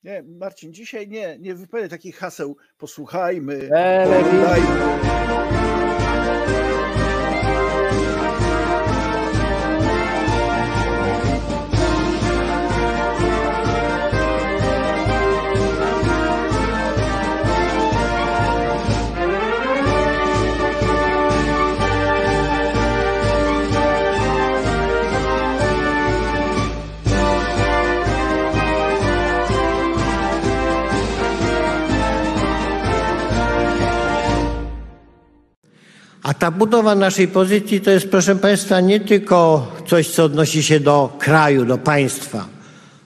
Nie, 0.04 0.22
Marcin, 0.22 0.72
dzisiaj 0.72 1.08
nie, 1.08 1.38
nie 1.38 1.54
wypowiedz 1.54 1.90
takich 1.90 2.16
haseł. 2.16 2.56
Posłuchajmy, 2.78 3.70
pooglądajmy. 4.04 5.57
A 36.28 36.34
ta 36.34 36.50
budowa 36.50 36.94
naszej 36.94 37.28
pozycji 37.28 37.80
to 37.80 37.90
jest, 37.90 38.08
proszę 38.08 38.36
Państwa, 38.36 38.80
nie 38.80 39.00
tylko 39.00 39.66
coś, 39.86 40.08
co 40.08 40.24
odnosi 40.24 40.62
się 40.62 40.80
do 40.80 41.16
kraju, 41.18 41.64
do 41.64 41.78
państwa. 41.78 42.46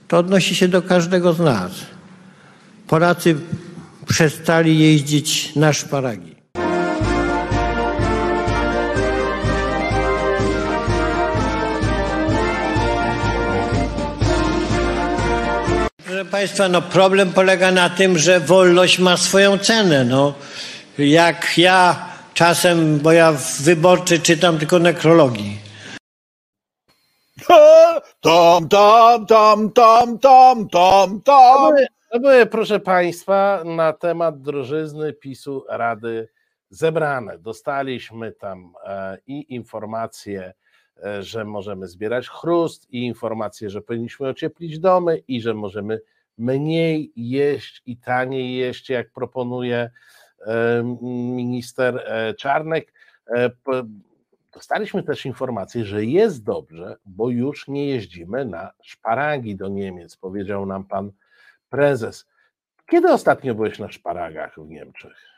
To 0.07 0.17
odnosi 0.17 0.55
się 0.55 0.67
do 0.67 0.81
każdego 0.81 1.33
z 1.33 1.39
nas. 1.39 1.71
Polacy 2.87 3.35
przestali 4.07 4.79
jeździć 4.79 5.55
na 5.55 5.73
szparagi. 5.73 6.35
Proszę 16.05 16.25
Państwa, 16.31 16.69
no 16.69 16.81
problem 16.81 17.33
polega 17.33 17.71
na 17.71 17.89
tym, 17.89 18.17
że 18.17 18.39
wolność 18.39 18.99
ma 18.99 19.17
swoją 19.17 19.57
cenę. 19.57 20.05
No, 20.05 20.33
jak 20.97 21.57
ja 21.57 22.12
Czasem, 22.33 22.99
bo 22.99 23.11
ja 23.11 23.31
w 23.31 23.61
wyborczy 23.61 24.19
czytam 24.19 24.57
tylko 24.57 24.79
nekrologii. 24.79 25.57
Tom, 28.21 28.69
tom, 28.69 29.25
tom, 29.25 29.71
tom, 29.71 30.19
tom, 30.19 30.69
tom, 30.69 31.21
tom. 31.21 31.75
To 32.11 32.19
były, 32.19 32.45
proszę 32.45 32.79
Państwa, 32.79 33.63
na 33.65 33.93
temat 33.93 34.41
drożyzny 34.41 35.13
PiSu 35.13 35.65
Rady 35.69 36.29
zebrane. 36.69 37.39
Dostaliśmy 37.39 38.31
tam 38.31 38.73
e, 38.85 39.17
i 39.27 39.53
informacje, 39.55 40.53
e, 41.03 41.23
że 41.23 41.45
możemy 41.45 41.87
zbierać 41.87 42.29
chrust, 42.29 42.89
i 42.89 43.05
informacje, 43.05 43.69
że 43.69 43.81
powinniśmy 43.81 44.27
ocieplić 44.27 44.79
domy, 44.79 45.17
i 45.27 45.41
że 45.41 45.53
możemy 45.53 46.01
mniej 46.37 47.11
jeść 47.15 47.81
i 47.85 47.97
taniej 47.97 48.55
jeść, 48.55 48.89
jak 48.89 49.11
proponuje 49.11 49.89
minister 50.83 52.03
e, 52.05 52.33
Czarnek. 52.33 52.93
E, 53.27 53.49
dostaliśmy 54.53 55.03
też 55.03 55.25
informację, 55.25 55.85
że 55.85 56.05
jest 56.05 56.43
dobrze, 56.43 56.97
bo 57.05 57.29
już 57.29 57.67
nie 57.67 57.87
jeździmy 57.87 58.45
na 58.45 58.71
szparagi 58.81 59.55
do 59.55 59.67
Niemiec, 59.67 60.17
powiedział 60.17 60.65
nam 60.65 60.85
pan 60.85 61.11
prezes. 61.69 62.27
Kiedy 62.89 63.11
ostatnio 63.11 63.55
byłeś 63.55 63.79
na 63.79 63.91
szparagach 63.91 64.55
w 64.55 64.69
Niemczech? 64.69 65.33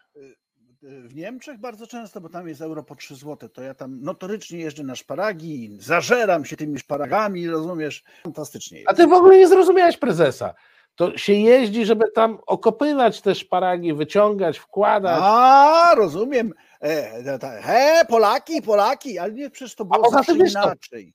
W 0.82 1.16
Niemczech 1.16 1.60
bardzo 1.60 1.88
często, 1.88 2.22
bo 2.22 2.30
tam 2.30 2.48
jest 2.48 2.62
euro 2.62 2.84
po 2.84 2.96
3 2.96 3.16
zł, 3.16 3.50
to 3.50 3.62
ja 3.62 3.74
tam 3.74 4.02
notorycznie 4.02 4.60
jeżdżę 4.60 4.84
na 4.84 4.96
szparagi, 4.96 5.78
zażeram 5.80 6.46
się 6.46 6.56
tymi 6.56 6.80
szparagami, 6.80 7.48
rozumiesz? 7.48 8.04
Fantastycznie 8.24 8.78
jest. 8.78 8.90
A 8.90 8.94
ty 8.94 9.08
w 9.08 9.14
ogóle 9.14 9.38
nie 9.38 9.48
zrozumiałeś 9.48 9.98
prezesa 9.98 10.54
to 10.96 11.18
się 11.18 11.34
jeździ, 11.34 11.86
żeby 11.86 12.12
tam 12.12 12.40
okopywać 12.46 13.22
te 13.22 13.36
szparagi, 13.36 13.94
wyciągać, 13.94 14.58
wkładać. 14.58 15.20
A, 15.22 15.96
rozumiem. 15.98 16.54
E, 16.82 17.40
he, 17.62 18.06
Polaki, 18.10 18.62
Polaki, 18.62 19.20
ale 19.20 19.34
nie, 19.34 19.50
przecież 19.50 19.76
to 19.76 19.86
było 19.86 20.10
zawsze 20.10 20.34
inaczej. 20.34 21.14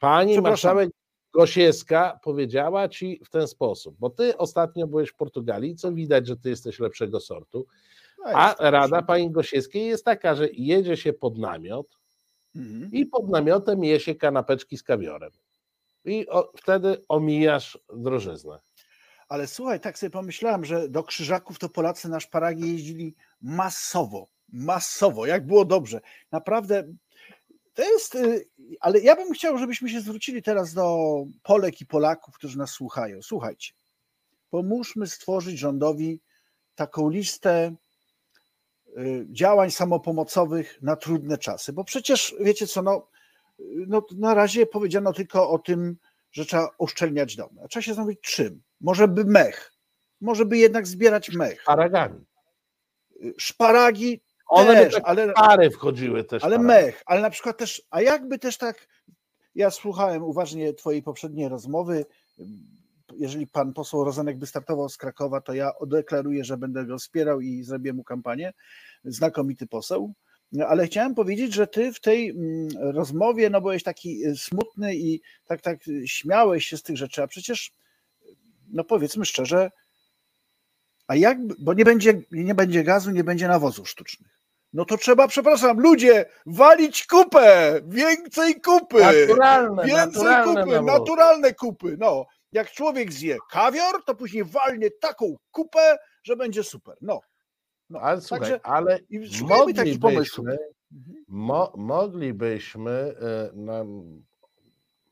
Pani 0.00 0.40
marszałek 0.40 0.90
Gosiewska 1.34 2.18
powiedziała 2.22 2.88
ci 2.88 3.20
w 3.24 3.30
ten 3.30 3.48
sposób, 3.48 3.96
bo 3.98 4.10
ty 4.10 4.36
ostatnio 4.36 4.86
byłeś 4.86 5.10
w 5.10 5.14
Portugalii, 5.14 5.76
co 5.76 5.92
widać, 5.92 6.26
że 6.26 6.36
ty 6.36 6.48
jesteś 6.48 6.80
lepszego 6.80 7.20
sortu, 7.20 7.66
no 8.18 8.24
a 8.34 8.70
rada 8.70 9.02
pani 9.02 9.30
Gosiewskiej 9.30 9.86
jest 9.86 10.04
taka, 10.04 10.34
że 10.34 10.48
jedzie 10.52 10.96
się 10.96 11.12
pod 11.12 11.38
namiot 11.38 11.98
mhm. 12.56 12.92
i 12.92 13.06
pod 13.06 13.28
namiotem 13.28 13.84
je 13.84 14.00
się 14.00 14.14
kanapeczki 14.14 14.78
z 14.78 14.82
kawiorem. 14.82 15.30
I 16.04 16.28
o, 16.28 16.52
wtedy 16.56 16.96
omijasz 17.08 17.78
drożyznę. 17.96 18.58
Ale 19.28 19.46
słuchaj, 19.46 19.80
tak 19.80 19.98
sobie 19.98 20.10
pomyślałem, 20.10 20.64
że 20.64 20.88
do 20.88 21.02
Krzyżaków 21.02 21.58
to 21.58 21.68
Polacy 21.68 22.08
na 22.08 22.20
szparagi 22.20 22.72
jeździli 22.72 23.14
masowo, 23.42 24.28
masowo, 24.52 25.26
jak 25.26 25.46
było 25.46 25.64
dobrze. 25.64 26.00
Naprawdę 26.32 26.84
to 27.74 27.82
jest, 27.82 28.14
y, 28.14 28.48
ale 28.80 29.00
ja 29.00 29.16
bym 29.16 29.32
chciał, 29.32 29.58
żebyśmy 29.58 29.88
się 29.88 30.00
zwrócili 30.00 30.42
teraz 30.42 30.74
do 30.74 30.98
Polek 31.42 31.80
i 31.80 31.86
Polaków, 31.86 32.34
którzy 32.34 32.58
nas 32.58 32.70
słuchają. 32.70 33.22
Słuchajcie, 33.22 33.72
pomóżmy 34.50 35.06
stworzyć 35.06 35.58
rządowi 35.58 36.20
taką 36.74 37.08
listę 37.08 37.74
y, 38.98 39.26
działań 39.30 39.70
samopomocowych 39.70 40.82
na 40.82 40.96
trudne 40.96 41.38
czasy, 41.38 41.72
bo 41.72 41.84
przecież 41.84 42.34
wiecie 42.40 42.66
co, 42.66 42.82
no, 42.82 43.08
no 43.86 44.06
na 44.16 44.34
razie 44.34 44.66
powiedziano 44.66 45.12
tylko 45.12 45.50
o 45.50 45.58
tym, 45.58 45.96
że 46.32 46.44
trzeba 46.44 46.68
uszczelniać 46.78 47.36
domy. 47.36 47.62
A 47.64 47.68
trzeba 47.68 47.82
się 47.82 47.90
zastanowić 47.90 48.20
czym? 48.20 48.62
Może 48.84 49.08
by 49.08 49.24
mech. 49.24 49.72
Może 50.20 50.44
by 50.44 50.58
jednak 50.58 50.86
zbierać 50.86 51.30
mech. 51.30 51.60
Szparagami. 51.62 52.24
Szparagi 53.38 54.22
One 54.48 54.74
też, 54.74 54.94
by 54.94 55.00
tak 55.00 55.08
ale 55.08 55.32
pary 55.32 55.70
wchodziły 55.70 56.24
też. 56.24 56.44
Ale 56.44 56.58
mech, 56.58 57.02
ale 57.06 57.20
na 57.20 57.30
przykład 57.30 57.58
też, 57.58 57.82
a 57.90 58.02
jakby 58.02 58.38
też 58.38 58.58
tak, 58.58 58.88
ja 59.54 59.70
słuchałem 59.70 60.22
uważnie 60.22 60.74
twojej 60.74 61.02
poprzedniej 61.02 61.48
rozmowy, 61.48 62.06
jeżeli 63.16 63.46
pan 63.46 63.72
poseł 63.72 64.04
Rozenek 64.04 64.38
by 64.38 64.46
startował 64.46 64.88
z 64.88 64.96
Krakowa, 64.96 65.40
to 65.40 65.54
ja 65.54 65.72
deklaruję, 65.86 66.44
że 66.44 66.56
będę 66.56 66.86
go 66.86 66.98
wspierał 66.98 67.40
i 67.40 67.62
zrobię 67.62 67.92
mu 67.92 68.04
kampanię. 68.04 68.52
Znakomity 69.04 69.66
poseł. 69.66 70.14
Ale 70.68 70.86
chciałem 70.86 71.14
powiedzieć, 71.14 71.54
że 71.54 71.66
ty 71.66 71.92
w 71.92 72.00
tej 72.00 72.30
mm, 72.30 72.68
rozmowie 72.92 73.50
no, 73.50 73.60
byłeś 73.60 73.82
taki 73.82 74.26
y, 74.26 74.36
smutny 74.36 74.96
i 74.96 75.20
tak, 75.44 75.60
tak 75.60 75.78
śmiałeś 76.06 76.66
się 76.66 76.76
z 76.76 76.82
tych 76.82 76.96
rzeczy, 76.96 77.22
a 77.22 77.26
przecież, 77.26 77.72
no 78.74 78.84
powiedzmy 78.84 79.24
szczerze, 79.24 79.70
a 81.06 81.16
jak, 81.16 81.38
bo 81.58 81.74
nie 81.74 81.84
będzie, 81.84 82.22
nie 82.30 82.54
będzie 82.54 82.84
gazu, 82.84 83.10
nie 83.10 83.24
będzie 83.24 83.48
nawozów 83.48 83.88
sztucznych. 83.88 84.38
No 84.72 84.84
to 84.84 84.96
trzeba, 84.96 85.28
przepraszam, 85.28 85.80
ludzie, 85.80 86.24
walić 86.46 87.06
kupę, 87.06 87.80
więcej 87.86 88.60
kupy. 88.60 89.00
Naturalne, 89.00 89.84
więcej 89.84 90.24
naturalne 90.24 90.64
kupy, 90.64 90.82
naturalne 90.82 91.54
kupy. 91.54 91.96
No, 91.98 92.26
jak 92.52 92.70
człowiek 92.70 93.12
zje 93.12 93.36
kawior, 93.50 94.04
to 94.06 94.14
później 94.14 94.44
walnie 94.44 94.90
taką 94.90 95.36
kupę, 95.50 95.96
że 96.22 96.36
będzie 96.36 96.64
super. 96.64 96.96
No, 97.00 97.20
no, 97.90 98.00
ale 98.00 98.20
słuchaj, 98.20 98.40
także, 98.40 98.66
ale 98.66 98.98
moglibyśmy, 99.42 100.58
Mo, 101.28 101.72
moglibyśmy, 101.76 102.90
e, 102.90 103.50
nam, 103.54 104.04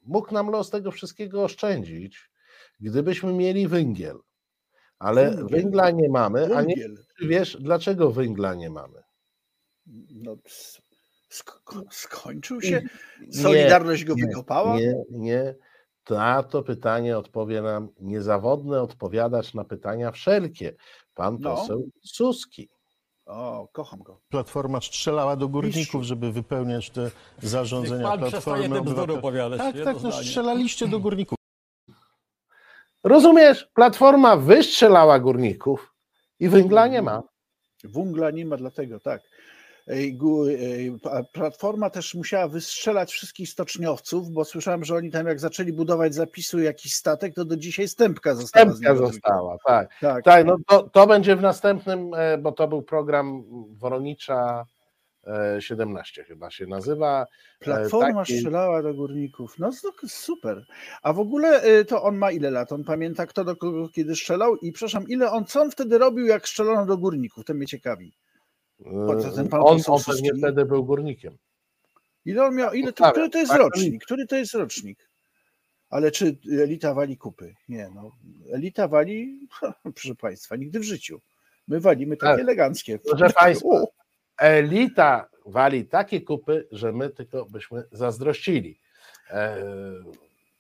mógł 0.03 0.35
nam 0.35 0.51
los 0.51 0.71
tego 0.71 0.91
wszystkiego 0.91 1.45
oszczędzić, 1.45 2.31
gdybyśmy 2.83 3.33
mieli 3.33 3.69
węgiel. 3.69 4.19
Ale 4.99 5.31
Węgiel. 5.31 5.47
węgla 5.63 5.91
nie 5.91 6.09
mamy, 6.09 6.45
a 6.57 6.63
nie 6.63 6.75
Węgiel. 6.75 6.97
wiesz, 7.23 7.57
dlaczego 7.61 8.11
węgla 8.11 8.55
nie 8.55 8.71
mamy. 8.71 9.03
No, 10.11 10.33
sk- 10.35 10.81
sk- 11.33 11.83
skończył 11.91 12.63
się? 12.63 12.83
Solidarność 13.33 14.05
go 14.05 14.15
nie, 14.15 14.27
wykopała? 14.27 14.77
Nie, 14.77 14.95
nie. 15.11 15.55
Na 16.11 16.43
to 16.43 16.63
pytanie 16.63 17.19
odpowie 17.19 17.63
nam 17.63 17.89
niezawodny 18.01 18.81
odpowiadacz 18.81 19.55
na 19.55 19.65
pytania 19.65 20.11
wszelkie. 20.11 20.75
Pan 21.15 21.37
No. 21.41 21.57
poseł 21.57 21.89
Suski. 22.05 22.69
O, 23.27 23.69
kocham 23.73 24.01
go. 24.03 24.21
Platforma 24.29 24.81
strzelała 24.81 25.37
do 25.37 25.49
górników, 25.49 26.03
żeby 26.03 26.33
wypełniać 26.33 26.91
te 26.91 27.11
zarządzenia 27.43 28.11
Niech 28.11 28.21
pan 28.21 28.31
Platformy 28.31 28.63
bzdury 28.69 28.81
Obywatelskiej. 28.81 29.19
opowiadać, 29.19 29.59
Tak, 29.59 29.85
tak, 29.85 29.95
no 30.03 30.11
zdanie. 30.11 30.25
strzelaliście 30.27 30.89
do 30.89 31.01
górników. 31.01 31.39
Rozumiesz? 33.05 33.71
Platforma 33.75 34.37
wystrzelała 34.37 35.19
górników 35.19 35.95
i 36.41 36.49
węgla 36.49 36.87
nie 36.87 37.03
ma. 37.03 37.23
Węgla 37.85 38.31
nie 38.31 38.47
ma 38.47 38.57
dlatego, 38.57 39.01
tak. 39.01 39.23
Platforma 41.33 41.91
też 41.91 42.15
musiała 42.15 42.49
wystrzelać 42.49 43.13
wszystkich 43.13 43.49
stoczniowców, 43.49 44.31
bo 44.31 44.45
słyszałem, 44.45 44.85
że 44.85 44.95
oni 44.95 45.11
tam 45.11 45.27
jak 45.27 45.41
zaczęli 45.41 45.73
budować 45.73 46.15
zapisu 46.15 46.61
jakiś 46.61 46.95
statek, 46.95 47.35
to 47.35 47.45
do 47.45 47.57
dzisiaj 47.57 47.89
stępka 47.89 48.35
została. 48.35 48.73
Stępka 48.73 48.97
została, 48.97 49.57
tak. 49.67 49.91
Tak. 50.01 50.25
Tak, 50.25 50.47
no 50.47 50.57
to, 50.67 50.83
to 50.83 51.07
będzie 51.07 51.37
w 51.37 51.41
następnym, 51.41 52.15
e, 52.15 52.39
bo 52.39 52.53
to 52.53 52.69
był 52.69 52.83
program 52.83 53.45
Woronicza 53.71 54.67
17 55.59 56.25
chyba 56.25 56.51
się 56.51 56.67
nazywa. 56.67 57.27
Platforma 57.61 58.21
taki- 58.21 58.37
strzelała 58.37 58.83
do 58.83 58.95
górników. 58.95 59.59
No 59.59 59.71
super. 60.07 60.67
A 61.03 61.13
w 61.13 61.19
ogóle 61.19 61.65
y, 61.81 61.85
to 61.85 62.03
on 62.03 62.17
ma 62.17 62.31
ile 62.31 62.51
lat? 62.51 62.73
On 62.73 62.85
pamięta, 62.85 63.27
kto 63.27 63.45
do 63.45 63.57
kogo 63.57 63.89
kiedy 63.89 64.17
strzelał? 64.17 64.57
I 64.57 64.73
przepraszam, 64.73 65.09
ile 65.09 65.31
on, 65.31 65.45
co 65.45 65.63
on 65.63 65.71
wtedy 65.71 65.99
robił, 65.99 66.27
jak 66.27 66.49
strzelono 66.49 66.87
do 66.87 66.99
górników? 66.99 67.45
To 67.45 67.55
mnie 67.55 67.67
ciekawi. 67.67 68.13
Ten 69.35 69.49
pan 69.49 69.61
On, 69.65 69.81
on 69.87 70.03
pewnie 70.07 70.31
wtedy 70.39 70.65
był 70.65 70.85
górnikiem. 70.85 71.37
Ile 72.25 72.45
on 72.45 72.55
miał? 72.55 72.73
Ile 72.73 72.93
to, 72.93 73.05
Ustawiam, 73.05 73.13
który 73.13 73.31
to 73.31 73.39
jest 73.39 73.51
tak, 73.51 73.61
rocznik? 73.61 74.05
Który 74.05 74.27
to 74.27 74.37
jest 74.37 74.55
rocznik? 74.55 75.09
Ale 75.91 76.11
czy 76.11 76.37
elita 76.63 76.95
wali 76.95 77.17
kupy? 77.17 77.55
Nie, 77.69 77.91
no. 77.95 78.17
Elita 78.53 78.89
wali, 78.89 79.49
proszę 79.95 80.15
Państwa, 80.15 80.57
nigdy 80.57 80.81
w 80.81 80.83
życiu. 80.83 81.21
My 81.69 81.81
walimy 81.81 82.17
takie 82.17 82.33
Tak. 82.33 82.41
eleganckie. 82.41 82.99
Proszę 82.99 83.31
państwa, 83.35 83.69
Elita 84.43 85.29
wali 85.47 85.85
takie 85.85 86.21
kupy, 86.21 86.69
że 86.73 86.93
my 86.93 87.11
tylko 87.11 87.45
byśmy 87.45 87.85
zazdrościli. 87.93 88.79
E, 89.31 89.57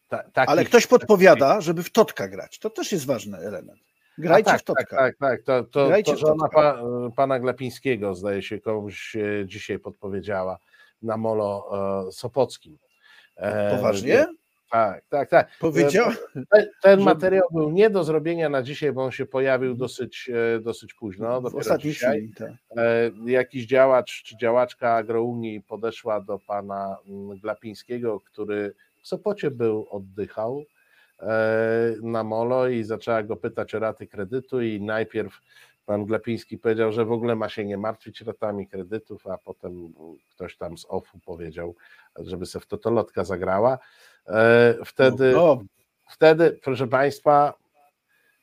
ta, 0.09 0.19
takich- 0.19 0.51
Ale 0.51 0.65
ktoś 0.65 0.87
podpowiada, 0.87 1.61
żeby 1.61 1.83
w 1.83 1.91
totka 1.91 2.29
grać. 2.29 2.59
To 2.59 2.71
też 2.71 2.93
jest 2.93 3.07
ważny 3.07 3.39
element. 3.39 3.81
Grajcie 4.19 4.51
tak, 4.51 4.61
w 4.61 4.65
totka. 4.65 4.97
Tak, 4.97 5.17
tak, 5.17 5.17
tak. 5.19 5.43
To, 5.43 5.65
to, 5.65 6.03
to 6.05 6.17
żona 6.17 6.49
pa, 6.49 6.79
pana 7.17 7.41
Glapińskiego, 7.41 8.15
zdaje 8.15 8.43
się, 8.43 8.61
komuś 8.61 9.17
e, 9.17 9.47
dzisiaj 9.47 9.79
podpowiedziała 9.79 10.59
na 11.03 11.17
molo 11.17 11.69
e, 12.09 12.13
Sopockim. 12.13 12.79
Poważnie? 13.71 14.27
Tak, 14.73 15.05
tak, 15.09 15.29
tak. 15.29 15.49
Powiedział. 15.61 16.11
Ten, 16.35 16.67
ten 16.83 16.99
Że- 16.99 17.05
materiał 17.05 17.49
był 17.51 17.71
nie 17.71 17.91
do 17.91 18.05
zrobienia 18.05 18.49
na 18.49 18.63
dzisiaj, 18.63 18.93
bo 18.93 19.05
on 19.05 19.11
się 19.11 19.27
pojawił 19.27 19.75
dosyć, 19.75 20.31
e, 20.57 20.61
dosyć 20.61 20.95
późno. 20.95 21.41
W 21.41 21.61
chwili. 21.61 22.33
Tak. 22.35 22.51
E, 22.77 23.11
jakiś 23.27 23.67
działacz 23.67 24.23
czy 24.23 24.37
działaczka 24.37 24.95
agrounii 24.95 25.61
podeszła 25.61 26.21
do 26.21 26.39
pana 26.39 26.97
mm, 27.07 27.39
Glapińskiego, 27.39 28.21
który 28.21 28.75
w 29.03 29.09
Sopocie 29.09 29.51
był, 29.51 29.87
oddychał 29.91 30.65
e, 31.21 31.95
na 32.03 32.25
molo 32.25 32.69
i 32.69 32.85
zaczęła 32.85 33.23
go 33.23 33.37
pytać 33.37 33.75
o 33.75 33.79
raty 33.79 34.07
kredytu 34.07 34.63
i 34.63 34.81
najpierw 34.81 35.41
pan 35.87 36.05
Glapiński 36.05 36.59
powiedział, 36.59 36.93
że 36.93 37.05
w 37.05 37.13
ogóle 37.13 37.37
ma 37.37 37.49
się 37.49 37.65
nie 37.65 37.77
martwić 37.77 38.21
ratami 38.21 38.69
kredytów, 38.69 39.27
a 39.27 39.39
potem 39.39 39.95
ktoś 40.31 40.57
tam 40.57 40.79
z 40.79 40.87
OFU 40.89 41.19
powiedział, 41.19 41.75
żeby 42.17 42.47
se 42.47 42.61
w 42.61 42.67
totolotka 42.67 43.25
zagrała. 43.25 43.79
E, 44.29 44.75
Wtedy 44.85 45.33
No, 45.33 45.63
wtedy, 46.11 46.59
proszę 46.63 46.87
Państwa, 46.87 47.55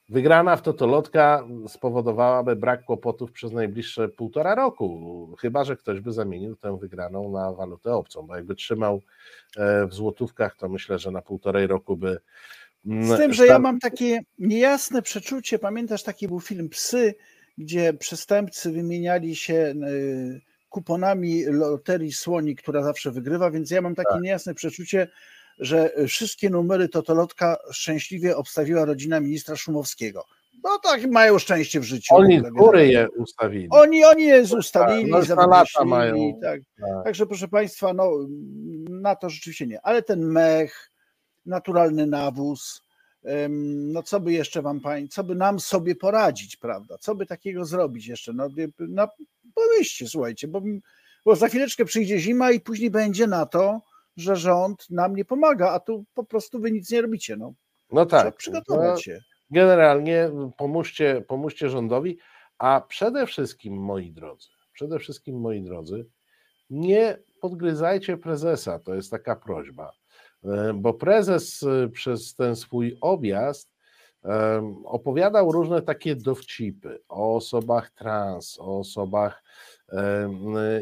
wygrana 0.10 0.56
w 0.56 0.62
Totolotka 0.62 1.48
spowodowałaby 1.68 2.56
brak 2.56 2.84
kłopotów 2.86 3.32
przez 3.32 3.52
najbliższe 3.52 4.10
półtora 4.10 4.56
roku, 4.56 5.36
chyba 5.40 5.64
że 5.64 5.76
ktoś 5.76 6.00
by 6.00 6.14
zamienił 6.14 6.56
tę 6.56 6.78
wygraną 6.80 7.32
na 7.32 7.52
walutę 7.52 7.94
obcą, 7.94 8.22
bo 8.28 8.36
jakby 8.36 8.56
trzymał 8.56 9.02
e, 9.58 9.88
w 9.88 9.94
złotówkach, 9.94 10.56
to 10.56 10.70
myślę, 10.70 11.00
że 11.00 11.12
na 11.12 11.22
półtorej 11.22 11.68
roku 11.68 11.98
by. 11.98 12.20
mm, 12.86 13.08
Z 13.08 13.18
tym, 13.18 13.34
że 13.34 13.48
ja 13.48 13.60
mam 13.60 13.80
takie 13.80 14.20
niejasne 14.40 15.02
przeczucie, 15.02 15.60
pamiętasz 15.60 16.04
taki 16.04 16.28
był 16.28 16.40
film 16.40 16.70
Psy, 16.70 17.16
gdzie 17.58 17.94
przestępcy 17.94 18.72
wymieniali 18.72 19.36
się 19.36 19.54
y, 19.54 20.42
kuponami 20.70 21.44
loterii 21.46 22.12
Słoni, 22.12 22.56
która 22.56 22.84
zawsze 22.84 23.12
wygrywa, 23.12 23.52
więc 23.52 23.72
ja 23.72 23.82
mam 23.82 23.96
takie 23.96 24.14
Tak. 24.14 24.22
niejasne 24.22 24.54
przeczucie, 24.54 25.08
że 25.60 25.92
wszystkie 26.08 26.50
numery 26.50 26.90
Totolotka 26.90 27.58
szczęśliwie 27.72 28.38
obstawiła 28.38 28.86
rodzina 28.86 29.20
ministra 29.20 29.56
Szumowskiego. 29.56 30.26
No 30.64 30.80
tak 30.84 31.12
mają 31.12 31.40
szczęście 31.40 31.80
w 31.80 31.84
życiu. 31.84 32.16
Oni 32.16 32.42
w 32.42 32.46
z 32.46 32.50
góry 32.50 32.88
je 32.88 33.08
ustawili. 33.18 33.68
Oni, 33.72 34.06
oni 34.06 34.24
je 34.24 34.44
ustalili, 34.58 35.12
no 35.12 35.20
już 35.20 35.28
na 35.28 35.48
lata 35.48 35.86
mają. 35.86 36.40
Tak. 36.42 36.62
Tak. 36.80 37.04
Także 37.04 37.26
proszę 37.26 37.48
Państwa, 37.48 37.94
no, 37.94 38.12
na 38.90 39.16
to 39.16 39.30
rzeczywiście 39.30 39.68
nie. 39.68 39.82
Ale 39.82 40.02
ten 40.02 40.26
mech, 40.26 40.92
naturalny 41.46 42.08
nawóz, 42.08 42.82
no 43.68 44.04
co 44.04 44.20
by 44.20 44.34
jeszcze 44.34 44.62
Wam 44.62 44.80
Pani, 44.80 45.10
co 45.10 45.24
by 45.24 45.36
nam 45.36 45.60
sobie 45.60 45.96
poradzić, 45.96 46.58
prawda? 46.58 46.98
Co 46.98 47.16
by 47.16 47.26
takiego 47.26 47.66
zrobić 47.66 48.08
jeszcze? 48.08 48.34
No, 48.34 48.50
no 48.80 49.08
pomyślcie, 49.56 50.08
słuchajcie, 50.08 50.48
bo, 50.48 50.62
bo 51.26 51.36
za 51.36 51.48
chwileczkę 51.48 51.86
przyjdzie 51.86 52.20
zima 52.20 52.52
i 52.52 52.60
później 52.60 52.90
będzie 52.92 53.28
na 53.28 53.46
to, 53.46 53.82
że 54.20 54.36
rząd 54.36 54.90
nam 54.90 55.16
nie 55.16 55.26
pomaga, 55.26 55.72
a 55.72 55.80
tu 55.80 56.06
po 56.14 56.24
prostu 56.24 56.60
Wy 56.60 56.72
nic 56.72 56.92
nie 56.92 57.02
robicie. 57.02 57.38
No. 57.38 57.54
No 57.92 58.06
Trzeba 58.06 58.24
tak. 58.24 58.36
przygotować 58.36 59.04
się. 59.04 59.20
generalnie 59.52 60.32
pomóżcie, 60.58 61.24
pomóżcie 61.28 61.70
rządowi, 61.70 62.18
a 62.58 62.82
przede 62.88 63.28
wszystkim, 63.28 63.74
moi 63.74 64.12
drodzy, 64.12 64.48
przede 64.74 65.00
wszystkim, 65.00 65.40
moi 65.40 65.62
drodzy, 65.62 66.06
nie 66.70 67.18
podgryzajcie 67.42 68.18
prezesa, 68.18 68.80
to 68.80 68.96
jest 68.96 69.12
taka 69.12 69.36
prośba, 69.36 69.92
E, 70.44 70.74
bo 70.74 70.94
prezes 70.94 71.64
e, 71.64 71.90
przez 71.90 72.36
ten 72.36 72.56
swój 72.56 72.98
objazd 73.02 73.72
em, 74.24 74.86
opowiadał 74.86 75.52
różne 75.52 75.82
takie 75.82 76.16
dowcipy 76.16 77.00
o 77.10 77.36
osobach 77.36 77.90
trans, 77.92 78.60
o 78.60 78.80
osobach 78.80 79.44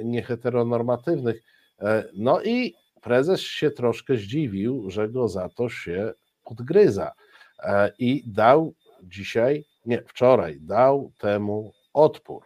nieheteronormatywnych, 0.03 1.43
E, 1.81 2.03
no 2.13 2.41
i 2.43 2.75
prezes 3.07 3.41
się 3.41 3.71
troszkę 3.71 4.17
zdziwił, 4.17 4.89
że 4.89 5.09
go 5.09 5.27
za 5.27 5.49
to 5.49 5.69
się 5.69 6.13
podgryza 6.43 7.11
e, 7.59 7.91
i 7.99 8.23
dał 8.25 8.73
dzisiaj, 9.03 9.65
nie, 9.85 10.01
wczoraj 10.01 10.59
dał 10.61 11.11
temu 11.17 11.73
odpór. 11.93 12.43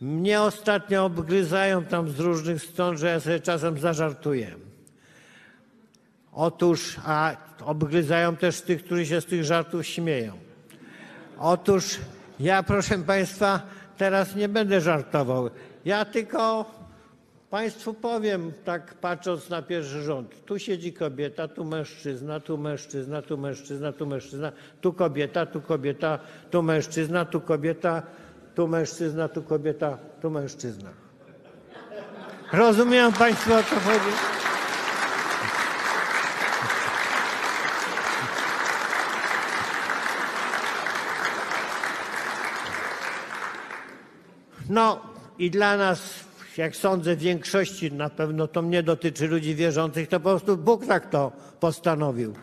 Mnie 0.00 0.40
ostatnio 0.40 1.04
obgryzają 1.04 1.84
tam 1.84 2.08
z 2.08 2.20
różnych 2.20 2.62
stron, 2.62 2.98
że 2.98 3.06
ja 3.06 3.20
sobie 3.20 3.40
czasem 3.40 3.78
zażartuję. 3.78 4.54
Otóż, 6.32 6.96
a 7.04 7.36
obgryzają 7.64 8.36
też 8.36 8.60
tych, 8.60 8.84
którzy 8.84 9.06
się 9.06 9.20
z 9.20 9.26
tych 9.26 9.44
żartów 9.44 9.86
śmieją. 9.86 10.38
Otóż 11.38 11.98
ja, 12.40 12.62
proszę 12.62 12.98
Państwa, 12.98 13.62
teraz 13.96 14.36
nie 14.36 14.48
będę 14.48 14.80
żartował. 14.80 15.50
Ja 15.84 16.04
tylko 16.04 16.66
Państwu 17.54 17.94
powiem, 17.94 18.52
tak 18.64 18.94
patrząc 18.94 19.50
na 19.50 19.62
pierwszy 19.62 20.02
rząd. 20.02 20.44
Tu 20.44 20.58
siedzi 20.58 20.92
kobieta, 20.92 21.48
tu 21.48 21.64
mężczyzna, 21.64 22.40
tu 22.40 22.58
mężczyzna, 22.58 23.22
tu 23.22 23.38
mężczyzna, 23.38 23.92
tu 23.92 24.06
mężczyzna, 24.06 24.52
tu 24.80 24.92
kobieta, 24.92 25.46
tu 25.46 25.60
kobieta, 25.60 26.18
tu 26.50 26.62
mężczyzna, 26.62 27.24
tu 27.24 27.40
kobieta, 27.40 28.02
tu 28.54 28.68
mężczyzna, 28.68 29.28
tu 29.28 29.42
kobieta, 29.42 29.98
tu 30.22 30.30
mężczyzna. 30.30 30.90
Rozumieją 32.52 33.12
Państwo 33.12 33.56
o 33.58 33.62
co 33.62 33.80
chodzi? 33.80 34.16
No 44.70 45.00
i 45.38 45.50
dla 45.50 45.76
nas, 45.76 46.24
jak 46.58 46.76
sądzę, 46.76 47.16
większości 47.16 47.92
na 47.92 48.10
pewno 48.10 48.48
to 48.48 48.62
mnie 48.62 48.82
dotyczy 48.82 49.28
ludzi 49.28 49.54
wierzących, 49.54 50.08
to 50.08 50.20
po 50.20 50.30
prostu 50.30 50.56
Bóg 50.56 50.86
tak 50.86 51.10
to 51.10 51.32
postanowił. 51.60 52.34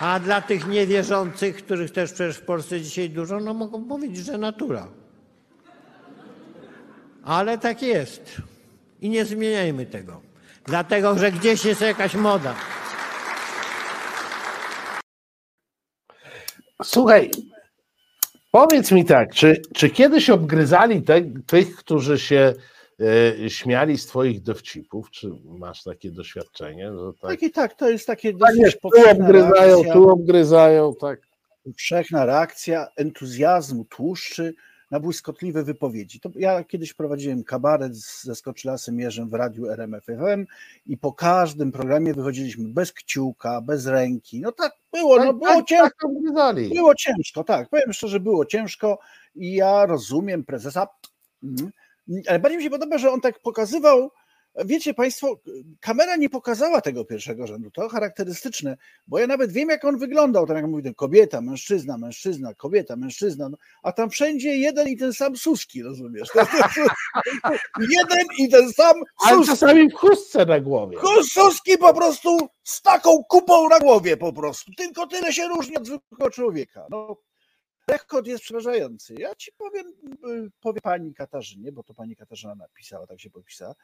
A 0.00 0.20
dla 0.20 0.40
tych 0.40 0.66
niewierzących, 0.66 1.56
których 1.56 1.90
też 1.90 2.12
przecież 2.12 2.36
w 2.36 2.42
Polsce 2.42 2.80
dzisiaj 2.80 3.10
dużo, 3.10 3.40
no 3.40 3.54
mogą 3.54 3.84
powiedzieć, 3.84 4.24
że 4.24 4.38
natura. 4.38 4.88
Ale 7.24 7.58
tak 7.58 7.82
jest. 7.82 8.36
I 9.00 9.08
nie 9.08 9.24
zmieniajmy 9.24 9.86
tego. 9.86 10.20
Dlatego, 10.64 11.18
że 11.18 11.32
gdzieś 11.32 11.64
jest 11.64 11.80
jakaś 11.80 12.14
moda. 12.14 12.54
Słuchaj, 16.82 17.30
powiedz 18.54 18.92
mi 18.92 19.04
tak, 19.04 19.34
czy, 19.34 19.62
czy 19.74 19.90
kiedyś 19.90 20.30
obgryzali 20.30 21.02
te, 21.02 21.22
tych, 21.46 21.76
którzy 21.76 22.18
się 22.18 22.54
e, 23.44 23.50
śmiali 23.50 23.98
z 23.98 24.06
twoich 24.06 24.42
dowcipów? 24.42 25.10
Czy 25.10 25.30
masz 25.44 25.82
takie 25.82 26.10
doświadczenie? 26.10 26.92
Że 26.92 27.12
tak, 27.20 27.30
Tak 27.30 27.42
i 27.42 27.50
tak, 27.50 27.74
to 27.74 27.90
jest 27.90 28.06
takie 28.06 28.32
tak 28.32 28.38
dosyć 28.38 28.60
jest, 28.60 28.80
tu 28.80 28.88
obgryzają, 29.10 29.74
reakcja, 29.76 29.92
tu 29.92 30.08
obgryzają, 30.10 30.94
tak. 31.00 31.20
powszechna 31.64 32.26
reakcja 32.26 32.88
entuzjazmu, 32.96 33.84
tłuszczy 33.84 34.54
na 34.90 35.00
błyskotliwe 35.00 35.62
wypowiedzi. 35.64 36.20
To 36.20 36.30
ja 36.34 36.64
kiedyś 36.64 36.94
prowadziłem 36.94 37.44
kabaret 37.44 37.96
ze 37.96 38.34
Skoczylasem 38.34 39.00
Jerzem 39.00 39.28
w 39.30 39.34
radiu 39.34 39.70
RMFFM 39.70 40.46
i 40.86 40.96
po 40.96 41.12
każdym 41.12 41.72
programie 41.72 42.14
wychodziliśmy 42.14 42.68
bez 42.68 42.92
kciuka, 42.92 43.60
bez 43.60 43.86
ręki. 43.86 44.40
No 44.40 44.52
tak 44.52 44.72
było, 44.92 45.16
no 45.16 45.24
Tak, 45.24 45.36
było 45.36 45.54
tak, 45.54 45.66
ciężko. 45.66 45.84
tak 45.84 46.04
obgryzali. 46.04 46.68
Było 46.68 46.94
ciężko, 46.94 47.44
tak. 47.44 47.68
Powiem 47.68 47.92
szczerze, 47.92 48.20
było 48.20 48.46
ciężko 48.46 48.98
i 49.34 49.52
ja 49.54 49.86
rozumiem 49.86 50.44
prezesa. 50.44 50.86
Mhm. 51.42 51.70
Ale 52.28 52.38
bardziej 52.38 52.58
mi 52.58 52.64
się 52.64 52.70
podoba, 52.70 52.98
że 52.98 53.10
on 53.10 53.20
tak 53.20 53.40
pokazywał. 53.40 54.10
Wiecie 54.64 54.94
Państwo, 54.94 55.40
kamera 55.80 56.16
nie 56.16 56.30
pokazała 56.30 56.80
tego 56.80 57.04
pierwszego 57.04 57.46
rzędu. 57.46 57.70
To 57.70 57.88
charakterystyczne, 57.88 58.76
bo 59.06 59.18
ja 59.18 59.26
nawet 59.26 59.52
wiem, 59.52 59.68
jak 59.68 59.84
on 59.84 59.98
wyglądał. 59.98 60.46
Tam 60.46 60.56
jak 60.56 60.66
mówię, 60.66 60.94
kobieta, 60.94 61.40
mężczyzna, 61.40 61.98
mężczyzna, 61.98 62.54
kobieta, 62.54 62.96
mężczyzna. 62.96 63.48
No, 63.48 63.56
a 63.82 63.92
tam 63.92 64.10
wszędzie 64.10 64.56
jeden 64.56 64.88
i 64.88 64.96
ten 64.96 65.12
sam 65.12 65.36
Suski, 65.36 65.82
rozumiesz? 65.82 66.28
To, 66.28 66.46
to, 66.46 66.58
to, 66.74 67.50
jeden 67.78 68.26
i 68.38 68.48
ten 68.48 68.72
sam 68.72 68.96
Ale 69.24 69.36
Suski. 69.36 69.50
czasami 69.52 69.90
w 69.90 69.94
chustce 69.94 70.46
na 70.46 70.60
głowie. 70.60 70.98
Suski 71.30 71.78
po 71.78 71.94
prostu 71.94 72.48
z 72.62 72.82
taką 72.82 73.24
kupą 73.28 73.68
na 73.68 73.78
głowie 73.78 74.16
po 74.16 74.32
prostu. 74.32 74.72
Tylko 74.76 75.06
tyle 75.06 75.32
się 75.32 75.48
różni 75.48 75.76
od 75.76 75.86
zwykłego 75.86 76.30
człowieka. 76.30 76.86
No, 76.90 77.16
rekord 77.88 78.26
jest 78.26 78.44
przerażający. 78.44 79.14
Ja 79.18 79.34
ci 79.34 79.52
powiem, 79.52 79.86
y, 80.46 80.50
powie 80.60 80.80
pani 80.80 81.14
Katarzynie, 81.14 81.72
bo 81.72 81.82
to 81.82 81.94
pani 81.94 82.16
Katarzyna 82.16 82.54
napisała, 82.54 83.06
tak 83.06 83.20
się 83.20 83.30
podpisała. 83.30 83.74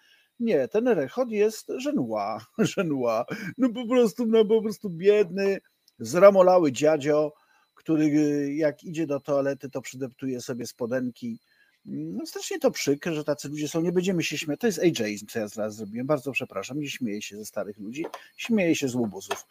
Nie, 0.40 0.68
ten 0.68 0.88
rekord 0.88 1.30
jest 1.30 1.72
żenła, 1.76 2.46
żenła. 2.58 3.24
No 3.58 3.68
po 3.68 3.86
prostu, 3.86 4.26
no 4.26 4.44
po 4.44 4.62
prostu 4.62 4.90
biedny, 4.90 5.60
zramolały 5.98 6.72
dziadzio, 6.72 7.32
który 7.74 8.04
y, 8.04 8.54
jak 8.54 8.84
idzie 8.84 9.06
do 9.06 9.20
toalety, 9.20 9.70
to 9.70 9.80
przydeptuje 9.80 10.40
sobie 10.40 10.66
spodenki. 10.66 11.38
No 11.84 12.26
strasznie 12.26 12.58
to 12.58 12.70
przykre, 12.70 13.14
że 13.14 13.24
tacy 13.24 13.48
ludzie 13.48 13.68
są, 13.68 13.80
nie 13.80 13.92
będziemy 13.92 14.22
się 14.22 14.38
śmiać. 14.38 14.60
To 14.60 14.66
jest 14.66 14.78
ageizm, 14.78 15.26
co 15.26 15.38
ja 15.38 15.48
zaraz 15.48 15.76
zrobiłem, 15.76 16.06
bardzo 16.06 16.32
przepraszam, 16.32 16.80
nie 16.80 16.90
śmieję 16.90 17.22
się 17.22 17.36
ze 17.36 17.44
starych 17.44 17.78
ludzi, 17.78 18.04
śmieję 18.36 18.74
się 18.74 18.88
z 18.88 18.94
łobuzów. 18.94 19.46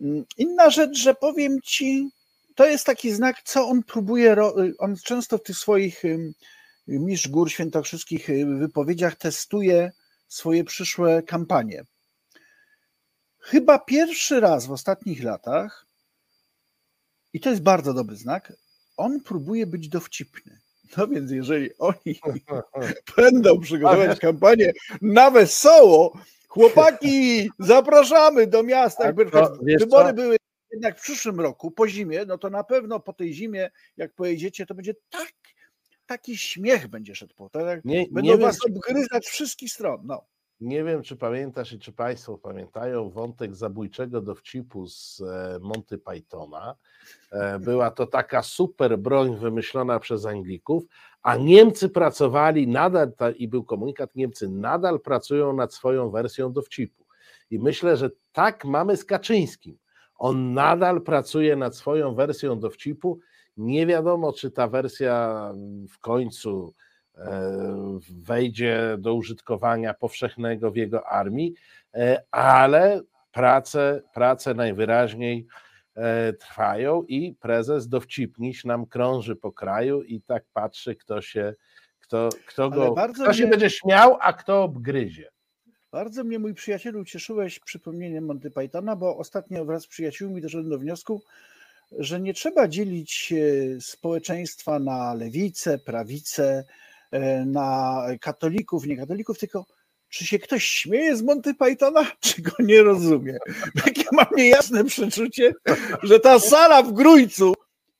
Mm, 0.00 0.24
Inna 0.36 0.70
rzecz, 0.70 0.98
że 0.98 1.14
powiem 1.14 1.60
ci, 1.62 2.10
to 2.58 2.66
jest 2.66 2.86
taki 2.86 3.12
znak, 3.12 3.42
co 3.44 3.68
on 3.68 3.82
próbuje, 3.82 4.34
ro- 4.34 4.54
on 4.78 4.96
często 4.96 5.38
w 5.38 5.42
tych 5.42 5.56
swoich 5.56 6.02
mistrz 6.86 7.28
gór 7.28 7.50
świętokrzyskich 7.50 8.30
y, 8.30 8.46
wypowiedziach 8.46 9.16
testuje 9.16 9.92
swoje 10.28 10.64
przyszłe 10.64 11.22
kampanie. 11.22 11.84
Chyba 13.38 13.78
pierwszy 13.78 14.40
raz 14.40 14.66
w 14.66 14.72
ostatnich 14.72 15.22
latach, 15.22 15.86
i 17.32 17.40
to 17.40 17.50
jest 17.50 17.62
bardzo 17.62 17.94
dobry 17.94 18.16
znak, 18.16 18.52
on 18.96 19.20
próbuje 19.20 19.66
być 19.66 19.88
dowcipny. 19.88 20.58
No 20.96 21.08
więc 21.08 21.30
jeżeli 21.30 21.70
oni 21.78 22.20
będą 23.16 23.60
przygotować 23.60 24.18
kampanię 24.18 24.72
na 25.02 25.30
wesoło, 25.30 26.18
chłopaki, 26.48 27.50
zapraszamy 27.58 28.46
do 28.46 28.62
miasta. 28.62 29.04
Jakby 29.04 29.24
na 29.24 29.30
to, 29.30 29.58
wybory 29.78 30.12
były 30.12 30.36
jednak 30.72 30.98
w 30.98 31.02
przyszłym 31.02 31.40
roku, 31.40 31.70
po 31.70 31.88
zimie, 31.88 32.24
no 32.26 32.38
to 32.38 32.50
na 32.50 32.64
pewno 32.64 33.00
po 33.00 33.12
tej 33.12 33.32
zimie, 33.34 33.70
jak 33.96 34.14
pojedziecie, 34.14 34.66
to 34.66 34.74
będzie 34.74 34.94
tak, 35.10 35.32
taki 36.06 36.38
śmiech 36.38 36.88
będzie 36.88 37.14
szedł 37.14 37.34
po. 37.34 37.48
Tak? 37.48 37.84
Nie, 37.84 38.06
Będą 38.10 38.20
nie, 38.20 38.30
wiem, 38.30 38.40
was 38.40 38.58
czy, 38.58 38.72
obgryzać 38.72 39.26
z 39.26 39.30
wszystkich 39.30 39.72
stron. 39.72 40.00
No. 40.04 40.26
nie 40.60 40.84
wiem, 40.84 41.02
czy 41.02 41.16
pamiętasz 41.16 41.72
i 41.72 41.78
czy 41.78 41.92
Państwo 41.92 42.38
pamiętają 42.38 43.10
wątek 43.10 43.54
zabójczego 43.56 44.20
dowcipu 44.20 44.86
z 44.86 45.20
e, 45.20 45.58
Monty 45.62 45.98
Pythona. 45.98 46.74
E, 47.32 47.58
Była 47.58 47.90
to 47.90 48.06
taka 48.06 48.42
super 48.42 48.98
broń 48.98 49.36
wymyślona 49.36 50.00
przez 50.00 50.26
Anglików, 50.26 50.82
a 51.22 51.36
Niemcy 51.36 51.88
pracowali 51.88 52.68
nadal, 52.68 53.12
i 53.36 53.48
był 53.48 53.64
komunikat, 53.64 54.14
Niemcy 54.16 54.48
nadal 54.48 55.00
pracują 55.00 55.52
nad 55.52 55.74
swoją 55.74 56.10
wersją 56.10 56.52
dowcipu. 56.52 57.04
I 57.50 57.58
myślę, 57.58 57.96
że 57.96 58.10
tak 58.32 58.64
mamy 58.64 58.96
z 58.96 59.04
Kaczyńskim. 59.04 59.78
On 60.18 60.54
nadal 60.54 61.00
pracuje 61.02 61.56
nad 61.56 61.76
swoją 61.76 62.14
wersją 62.14 62.58
dowcipu. 62.60 63.18
Nie 63.56 63.86
wiadomo, 63.86 64.32
czy 64.32 64.50
ta 64.50 64.68
wersja 64.68 65.50
w 65.90 65.98
końcu 65.98 66.74
e, 67.16 67.98
wejdzie 68.10 68.96
do 68.98 69.14
użytkowania 69.14 69.94
powszechnego 69.94 70.70
w 70.70 70.76
jego 70.76 71.06
armii, 71.06 71.54
e, 71.94 72.22
ale 72.30 73.00
prace, 73.32 74.02
prace 74.14 74.54
najwyraźniej 74.54 75.46
e, 75.96 76.32
trwają 76.32 77.02
i 77.02 77.34
prezes 77.34 77.88
dowcipniś 77.88 78.64
nam 78.64 78.86
krąży 78.86 79.36
po 79.36 79.52
kraju 79.52 80.02
i 80.02 80.20
tak 80.22 80.44
patrzy, 80.52 80.94
kto 80.96 81.20
się, 81.20 81.54
kto, 82.00 82.28
kto 82.46 82.70
go, 82.70 82.94
kto 83.14 83.32
się 83.32 83.42
mnie- 83.42 83.50
będzie 83.50 83.70
śmiał, 83.70 84.16
a 84.20 84.32
kto 84.32 84.62
obgryzie. 84.62 85.28
Bardzo 85.92 86.24
mnie, 86.24 86.38
mój 86.38 86.54
przyjacielu, 86.54 87.00
ucieszyłeś 87.00 87.60
przypomnieniem 87.60 88.24
Monty 88.24 88.50
Pythona, 88.50 88.96
bo 88.96 89.16
ostatnio 89.16 89.64
wraz 89.64 89.82
z 89.82 89.86
przyjaciółmi 89.86 90.42
doszedłem 90.42 90.70
do 90.70 90.78
wniosku, 90.78 91.22
że 91.98 92.20
nie 92.20 92.34
trzeba 92.34 92.68
dzielić 92.68 93.34
społeczeństwa 93.80 94.78
na 94.78 95.14
lewicę, 95.14 95.78
prawicę, 95.78 96.64
e, 97.10 97.44
na 97.44 98.02
katolików, 98.20 98.86
niekatolików, 98.86 99.38
tylko 99.38 99.64
czy 100.08 100.26
się 100.26 100.38
ktoś 100.38 100.64
śmieje 100.64 101.16
z 101.16 101.22
Monty 101.22 101.54
Pythona, 101.54 102.06
czy 102.20 102.42
go 102.42 102.52
nie 102.58 102.82
rozumie. 102.82 103.38
Takie 103.84 104.04
mam 104.12 104.26
niejasne 104.36 104.84
przeczucie, 104.84 105.52
że 106.02 106.20
ta 106.20 106.38
sala 106.38 106.82
w 106.82 106.92
Grójcu, 106.92 107.54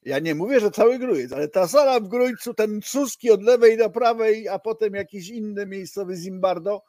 ja 0.05 0.18
nie 0.18 0.35
mówię, 0.35 0.61
że 0.61 0.70
cały 0.70 0.98
Grójec, 0.98 1.33
ale 1.33 1.48
ta 1.48 1.68
sala 1.68 2.01
w 2.01 2.09
Grójcu, 2.09 2.55
ten 2.55 2.81
Suski 2.85 3.31
od 3.31 3.42
lewej 3.42 3.79
do 3.79 3.90
prawej, 3.90 4.48
a 4.48 4.59
potem 4.59 4.94
jakiś 4.94 5.29
inny 5.29 5.66
miejscowy 5.66 6.16
Zimbardo, 6.16 6.83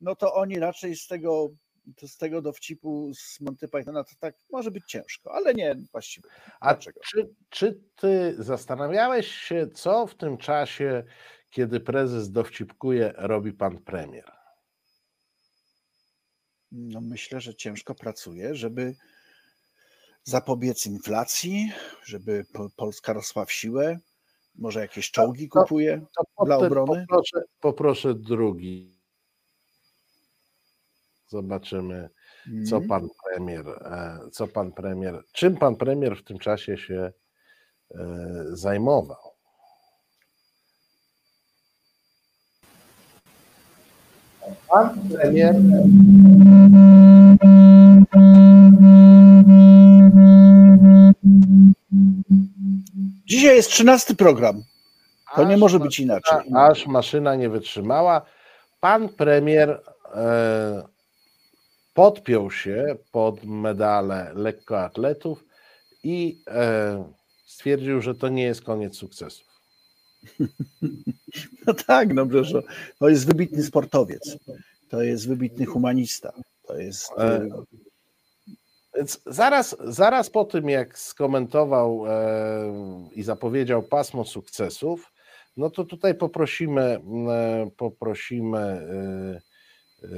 no 0.00 0.16
to 0.16 0.34
oni 0.34 0.58
raczej 0.58 0.96
z 0.96 1.06
tego, 1.06 1.48
to 1.96 2.08
z 2.08 2.16
tego 2.16 2.42
dowcipu 2.42 3.12
z 3.14 3.40
Monty 3.40 3.68
Pythona 3.68 4.04
to 4.04 4.10
tak 4.20 4.34
może 4.50 4.70
być 4.70 4.84
ciężko, 4.86 5.32
ale 5.34 5.54
nie 5.54 5.76
właściwie. 5.92 6.28
A 6.60 6.74
Dlaczego? 6.74 7.00
czy, 7.10 7.28
czy 7.50 7.80
ty 7.96 8.34
zastanawiałeś 8.38 9.26
się, 9.28 9.66
co 9.74 10.06
w 10.06 10.14
tym 10.14 10.38
czasie, 10.38 11.04
kiedy 11.50 11.80
prezes 11.80 12.30
dowcipkuje, 12.30 13.12
robi 13.16 13.52
pan 13.52 13.78
premier? 13.78 14.32
No 16.72 17.00
myślę, 17.00 17.40
że 17.40 17.54
ciężko 17.54 17.94
pracuje, 17.94 18.54
żeby 18.54 18.94
zapobiec 20.24 20.86
inflacji, 20.86 21.72
żeby 22.04 22.44
Po- 22.52 22.70
Polska 22.76 23.12
rosła 23.12 23.44
w 23.44 23.52
siłę, 23.52 23.98
może 24.54 24.80
jakieś 24.80 25.10
czołgi 25.10 25.48
to- 25.48 25.60
kupuje 25.62 26.00
To 26.16 26.44
dla 26.44 26.56
potem 26.56 26.66
obrony. 26.66 27.06
Poproszę, 27.08 27.42
poproszę 27.60 28.14
drugi. 28.14 28.95
Zobaczymy, 31.28 32.08
co 32.70 32.76
Mhm. 32.76 32.88
pan 32.88 33.08
premier, 33.24 33.68
e, 33.68 34.18
co 34.32 34.48
pan 34.48 34.72
premier, 34.72 35.22
czym 35.32 35.56
pan 35.56 35.76
premier 35.76 36.16
w 36.16 36.24
tym 36.24 36.38
czasie 36.38 36.76
się 36.76 37.12
e, 37.94 37.98
zajmował. 38.52 39.36
Pan 44.68 45.08
premier 45.08 45.54
Dzisiaj 53.26 53.56
jest 53.56 53.70
trzynasty 53.70 54.14
program. 54.16 54.62
To 55.36 55.44
nie 55.44 55.54
aż 55.54 55.60
może 55.60 55.78
być 55.78 56.00
inaczej. 56.00 56.38
Aż 56.54 56.86
maszyna 56.86 57.34
nie 57.34 57.48
wytrzymała. 57.48 58.22
Pan 58.80 59.08
premier 59.08 59.82
e, 60.14 60.82
podpiął 61.96 62.50
się 62.50 62.96
pod 63.12 63.44
medale 63.44 64.32
lekkoatletów 64.34 65.44
i 66.02 66.42
e, 66.46 67.12
stwierdził, 67.46 68.00
że 68.00 68.14
to 68.14 68.28
nie 68.28 68.42
jest 68.42 68.62
koniec 68.62 68.96
sukcesów. 68.96 69.46
No 71.66 71.74
tak, 71.74 72.14
no 72.14 72.26
przecież 72.26 72.52
to- 72.98 73.08
jest 73.08 73.26
wybitny 73.26 73.62
sportowiec, 73.62 74.36
to 74.88 75.02
jest 75.02 75.28
wybitny 75.28 75.66
humanista, 75.66 76.32
to 76.66 76.78
jest 76.78 77.12
E, 77.18 77.48
Więc 78.96 79.20
zaraz, 79.26 79.76
zaraz 79.84 80.30
po 80.30 80.44
tym, 80.44 80.68
jak 80.68 80.98
skomentował 80.98 82.06
e, 82.06 82.12
i 83.12 83.22
zapowiedział 83.22 83.82
pasmo 83.82 84.24
sukcesów, 84.24 85.12
no 85.56 85.70
to 85.70 85.84
tutaj 85.84 86.14
poprosimy, 86.14 87.00
poprosimy 87.76 88.86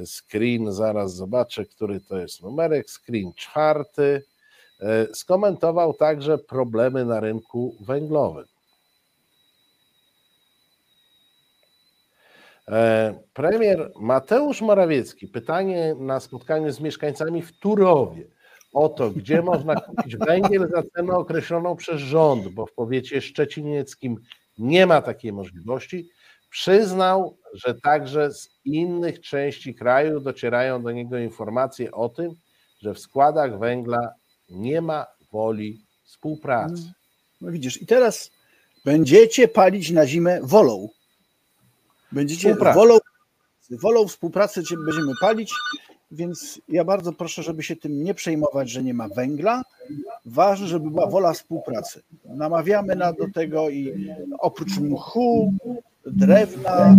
screen, 0.06 0.72
zaraz 0.72 1.14
zobaczę, 1.14 1.64
który 1.64 2.00
to 2.00 2.18
jest 2.18 2.42
numerek, 2.42 2.86
screen 2.90 3.32
czwarty. 3.36 4.22
E, 4.80 5.06
skomentował 5.14 5.94
także 5.94 6.38
problemy 6.38 7.04
na 7.04 7.20
rynku 7.20 7.76
węglowym. 7.80 8.44
E, 12.68 13.14
Premier 13.34 13.92
Mateusz 14.00 14.60
Morawiecki, 14.60 15.28
pytanie 15.28 15.96
na 15.98 16.20
spotkaniu 16.20 16.72
z 16.72 16.80
mieszkańcami 16.80 17.42
w 17.42 17.52
Turowie 17.52 18.26
o 18.72 18.88
to, 18.88 19.10
gdzie 19.10 19.42
można 19.52 19.74
kupić 19.74 20.16
węgiel 20.16 20.68
za 20.68 20.82
cenę 20.82 21.16
określoną 21.16 21.76
przez 21.76 22.00
rząd, 22.00 22.48
bo 22.48 22.66
w 22.66 22.72
powiecie 22.72 23.20
szczecinieckim 23.20 24.16
nie 24.58 24.86
ma 24.86 25.02
takiej 25.02 25.32
możliwości, 25.32 26.08
przyznał, 26.50 27.36
że 27.54 27.74
także 27.74 28.32
z 28.32 28.48
innych 28.64 29.20
części 29.20 29.74
kraju 29.74 30.20
docierają 30.20 30.82
do 30.82 30.92
niego 30.92 31.18
informacje 31.18 31.92
o 31.92 32.08
tym, 32.08 32.34
że 32.80 32.94
w 32.94 32.98
składach 32.98 33.58
węgla 33.58 34.12
nie 34.48 34.80
ma 34.80 35.06
woli 35.32 35.80
współpracy. 36.04 36.92
No 37.40 37.50
widzisz, 37.50 37.82
i 37.82 37.86
teraz 37.86 38.30
będziecie 38.84 39.48
palić 39.48 39.90
na 39.90 40.06
zimę 40.06 40.40
wolą. 40.42 40.88
Będziecie 42.12 42.54
wolą, 42.54 42.98
wolą 43.70 44.08
współpracy 44.08 44.62
będziemy 44.86 45.12
palić, 45.20 45.54
więc 46.10 46.60
ja 46.68 46.84
bardzo 46.84 47.12
proszę, 47.12 47.42
żeby 47.42 47.62
się 47.62 47.76
tym 47.76 48.04
nie 48.04 48.14
przejmować, 48.14 48.70
że 48.70 48.82
nie 48.82 48.94
ma 48.94 49.08
węgla. 49.08 49.62
Ważne, 50.24 50.66
żeby 50.66 50.90
była 50.90 51.06
wola 51.06 51.32
współpracy. 51.32 52.02
Namawiamy 52.24 52.96
na, 52.96 53.12
do 53.12 53.24
tego 53.34 53.70
i 53.70 54.08
oprócz 54.38 54.78
mchu, 54.78 55.52
drewna 56.12 56.96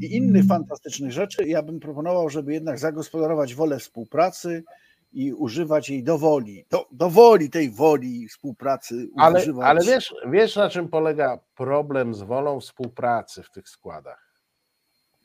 i 0.00 0.16
innych 0.16 0.44
fantastycznych 0.44 1.12
rzeczy, 1.12 1.48
ja 1.48 1.62
bym 1.62 1.80
proponował, 1.80 2.28
żeby 2.28 2.52
jednak 2.52 2.78
zagospodarować 2.78 3.54
wolę 3.54 3.78
współpracy 3.78 4.64
i 5.12 5.32
używać 5.32 5.90
jej 5.90 6.04
do 6.04 6.18
woli, 6.18 6.64
do, 6.70 6.88
do 6.92 7.10
woli 7.10 7.50
tej 7.50 7.70
woli 7.70 8.28
współpracy 8.28 9.08
Ale, 9.16 9.40
używać. 9.40 9.66
ale 9.66 9.84
wiesz, 9.84 10.14
wiesz, 10.30 10.56
na 10.56 10.70
czym 10.70 10.88
polega 10.88 11.38
problem 11.54 12.14
z 12.14 12.22
wolą 12.22 12.60
współpracy 12.60 13.42
w 13.42 13.50
tych 13.50 13.68
składach? 13.68 14.32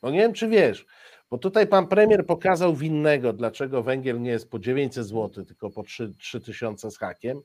No 0.04 0.10
nie 0.10 0.20
wiem, 0.20 0.34
czy 0.34 0.48
wiesz, 0.48 0.86
bo 1.30 1.38
tutaj 1.38 1.68
pan 1.68 1.88
premier 1.88 2.26
pokazał 2.26 2.76
winnego, 2.76 3.34
dlaczego 3.34 3.84
węgiel 3.84 4.22
nie 4.22 4.32
jest 4.32 4.50
po 4.50 4.60
900 4.60 5.08
zł, 5.08 5.46
tylko 5.46 5.70
po 5.70 5.84
3 5.84 6.14
3000 6.20 6.92
z 6.92 6.98
hakiem, 6.98 7.42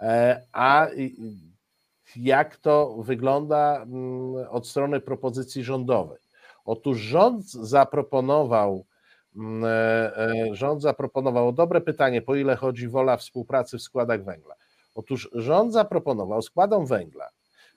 e, 0.00 0.42
a 0.52 0.86
jak 2.16 2.56
to 2.56 2.96
wygląda 3.02 3.82
mm, 3.82 4.46
od 4.50 4.68
strony 4.68 5.00
propozycji 5.00 5.64
rządowej. 5.64 6.18
Otóż 6.64 6.98
rząd 6.98 7.50
zaproponował, 7.50 8.84
mm, 9.36 9.64
e, 9.64 10.16
e, 10.16 10.54
rząd 10.54 10.82
zaproponował, 10.82 11.52
dobre 11.52 11.80
pytanie, 11.80 12.22
po 12.22 12.36
ile 12.36 12.56
chodzi 12.56 12.88
wola 12.88 13.16
współpracy 13.16 13.78
w 13.78 13.82
składach 13.82 14.24
węgla. 14.24 14.54
Otóż 14.94 15.30
rząd 15.32 15.72
zaproponował 15.72 16.42
składom 16.42 16.86
węgla, 16.86 17.28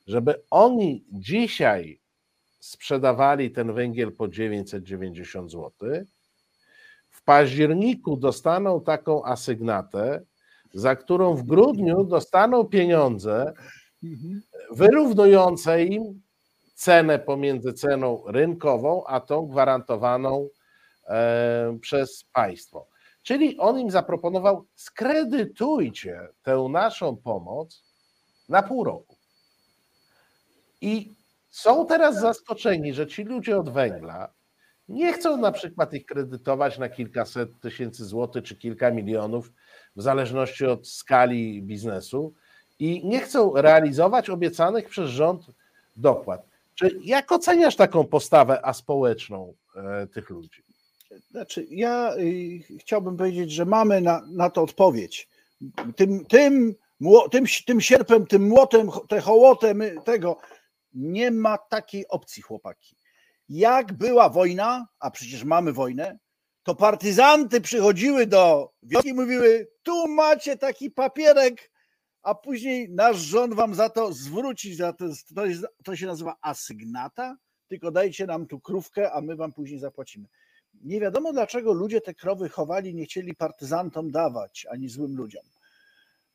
żeby 0.07 0.43
oni 0.49 1.03
dzisiaj 1.11 1.99
sprzedawali 2.59 3.51
ten 3.51 3.73
węgiel 3.73 4.11
po 4.11 4.27
990 4.27 5.51
zł. 5.51 5.71
W 7.09 7.23
październiku 7.23 8.17
dostaną 8.17 8.81
taką 8.81 9.25
asygnatę, 9.25 10.21
za 10.73 10.95
którą 10.95 11.35
w 11.35 11.43
grudniu 11.43 12.03
dostaną 12.03 12.65
pieniądze. 12.65 13.53
Wyrównujące 14.71 15.83
im 15.83 16.21
cenę 16.75 17.19
pomiędzy 17.19 17.73
ceną 17.73 18.23
rynkową 18.27 19.03
a 19.07 19.19
tą 19.19 19.47
gwarantowaną 19.47 20.49
e, 21.07 21.77
przez 21.81 22.23
państwo. 22.33 22.87
Czyli 23.23 23.57
on 23.57 23.79
im 23.79 23.91
zaproponował: 23.91 24.65
skredytujcie 24.75 26.27
tę 26.43 26.67
naszą 26.69 27.17
pomoc 27.17 27.83
na 28.49 28.63
pół 28.63 28.83
roku. 28.83 29.17
I 30.81 31.13
są 31.49 31.85
teraz 31.85 32.19
zaskoczeni, 32.19 32.93
że 32.93 33.07
ci 33.07 33.23
ludzie 33.23 33.57
od 33.57 33.69
węgla 33.69 34.33
nie 34.91 35.13
chcą 35.13 35.37
na 35.37 35.51
przykład 35.51 35.93
ich 35.93 36.05
kredytować 36.05 36.77
na 36.77 36.89
kilkaset 36.89 37.59
tysięcy 37.59 38.05
złotych 38.05 38.43
czy 38.43 38.55
kilka 38.55 38.91
milionów, 38.91 39.51
w 39.95 40.01
zależności 40.01 40.65
od 40.65 40.87
skali 40.87 41.61
biznesu, 41.61 42.33
i 42.81 43.07
nie 43.07 43.19
chcą 43.19 43.53
realizować 43.55 44.29
obiecanych 44.29 44.89
przez 44.89 45.09
rząd 45.09 45.45
dopłat. 45.95 46.47
Czy 46.75 46.99
jak 47.03 47.31
oceniasz 47.31 47.75
taką 47.75 48.03
postawę 48.03 48.65
aspołeczną 48.65 49.53
e, 49.75 50.07
tych 50.07 50.29
ludzi? 50.29 50.63
Znaczy, 51.31 51.67
ja 51.69 52.15
y, 52.17 52.77
chciałbym 52.79 53.17
powiedzieć, 53.17 53.51
że 53.51 53.65
mamy 53.65 54.01
na, 54.01 54.21
na 54.31 54.49
to 54.49 54.61
odpowiedź. 54.61 55.29
Tym, 55.95 56.25
tym, 56.25 56.75
tym, 57.31 57.45
tym 57.65 57.81
sierpem, 57.81 58.27
tym 58.27 58.47
młotem, 58.47 58.89
te 59.09 59.21
hołotem 59.21 59.81
y, 59.81 59.95
tego, 60.05 60.37
nie 60.93 61.31
ma 61.31 61.57
takiej 61.57 62.07
opcji, 62.07 62.43
chłopaki. 62.43 62.95
Jak 63.49 63.93
była 63.93 64.29
wojna, 64.29 64.87
a 64.99 65.11
przecież 65.11 65.43
mamy 65.43 65.73
wojnę, 65.73 66.17
to 66.63 66.75
partyzanty 66.75 67.61
przychodziły 67.61 68.27
do 68.27 68.71
wioski 68.83 69.09
i 69.09 69.13
mówiły, 69.13 69.67
tu 69.83 70.07
macie 70.07 70.57
taki 70.57 70.91
papierek, 70.91 71.70
a 72.23 72.35
później 72.35 72.89
nasz 72.89 73.17
rząd 73.17 73.53
wam 73.53 73.75
za 73.75 73.89
to 73.89 74.13
zwróci, 74.13 74.75
za 74.75 74.93
to, 74.93 75.05
to, 75.35 75.45
jest, 75.45 75.65
to 75.83 75.95
się 75.95 76.05
nazywa 76.05 76.35
asygnata, 76.41 77.37
tylko 77.67 77.91
dajcie 77.91 78.25
nam 78.25 78.47
tu 78.47 78.59
krówkę, 78.59 79.11
a 79.11 79.21
my 79.21 79.35
wam 79.35 79.53
później 79.53 79.79
zapłacimy. 79.79 80.27
Nie 80.73 80.99
wiadomo 80.99 81.33
dlaczego 81.33 81.73
ludzie 81.73 82.01
te 82.01 82.13
krowy 82.13 82.49
chowali, 82.49 82.95
nie 82.95 83.05
chcieli 83.05 83.35
partyzantom 83.35 84.11
dawać, 84.11 84.65
ani 84.69 84.89
złym 84.89 85.15
ludziom. 85.15 85.43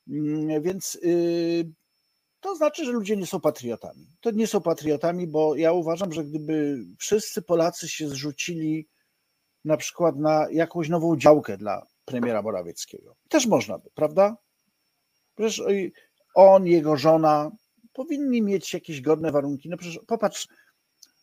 Mm, 0.09 0.63
Więc 0.63 0.99
yy, 1.03 1.73
to 2.41 2.57
znaczy, 2.57 2.85
że 2.85 2.93
ludzie 2.93 3.17
nie 3.17 3.27
są 3.27 3.41
patriotami. 3.41 4.07
To 4.21 4.31
nie 4.31 4.47
są 4.47 4.61
patriotami, 4.61 5.27
bo 5.27 5.57
ja 5.57 5.73
uważam, 5.73 6.13
że 6.13 6.25
gdyby 6.25 6.79
wszyscy 6.99 7.43
Polacy 7.43 7.89
się 7.89 8.09
zrzucili 8.09 8.89
na 9.65 9.77
przykład 9.77 10.17
na 10.17 10.47
jakąś 10.51 10.89
nową 10.89 11.17
działkę 11.17 11.57
dla 11.57 11.87
premiera 12.05 12.43
Morawieckiego, 12.43 13.17
też 13.29 13.47
można 13.47 13.79
by, 13.79 13.91
prawda? 13.95 14.37
Przecież 15.37 15.59
y, 15.59 15.93
on, 16.35 16.67
jego 16.67 16.97
żona 16.97 17.51
powinni 17.93 18.43
mieć 18.43 18.75
jakieś 18.75 19.01
godne 19.01 19.33
warunki. 19.33 19.69
No 19.69 19.77
przecież 19.77 20.01
popatrz, 20.07 20.49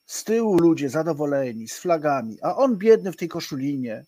z 0.06 0.24
tyłu 0.24 0.58
ludzie 0.58 0.90
zadowoleni, 0.90 1.68
z 1.68 1.78
flagami, 1.78 2.38
a 2.42 2.56
on 2.56 2.78
biedny 2.78 3.12
w 3.12 3.18
tej 3.18 3.28
koszulinie. 3.28 4.06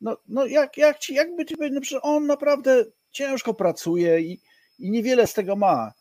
No, 0.00 0.16
no 0.28 0.46
jak, 0.46 0.76
jak 0.76 0.98
ci, 0.98 1.14
jakby 1.14 1.44
ci 1.44 1.54
no 1.70 1.80
przecież 1.80 2.00
on 2.02 2.26
naprawdę 2.26 2.84
ciężko 3.10 3.54
pracuje 3.54 4.20
i, 4.20 4.40
i 4.78 4.90
niewiele 4.90 5.26
z 5.26 5.34
tego 5.34 5.56
ma. 5.56 5.92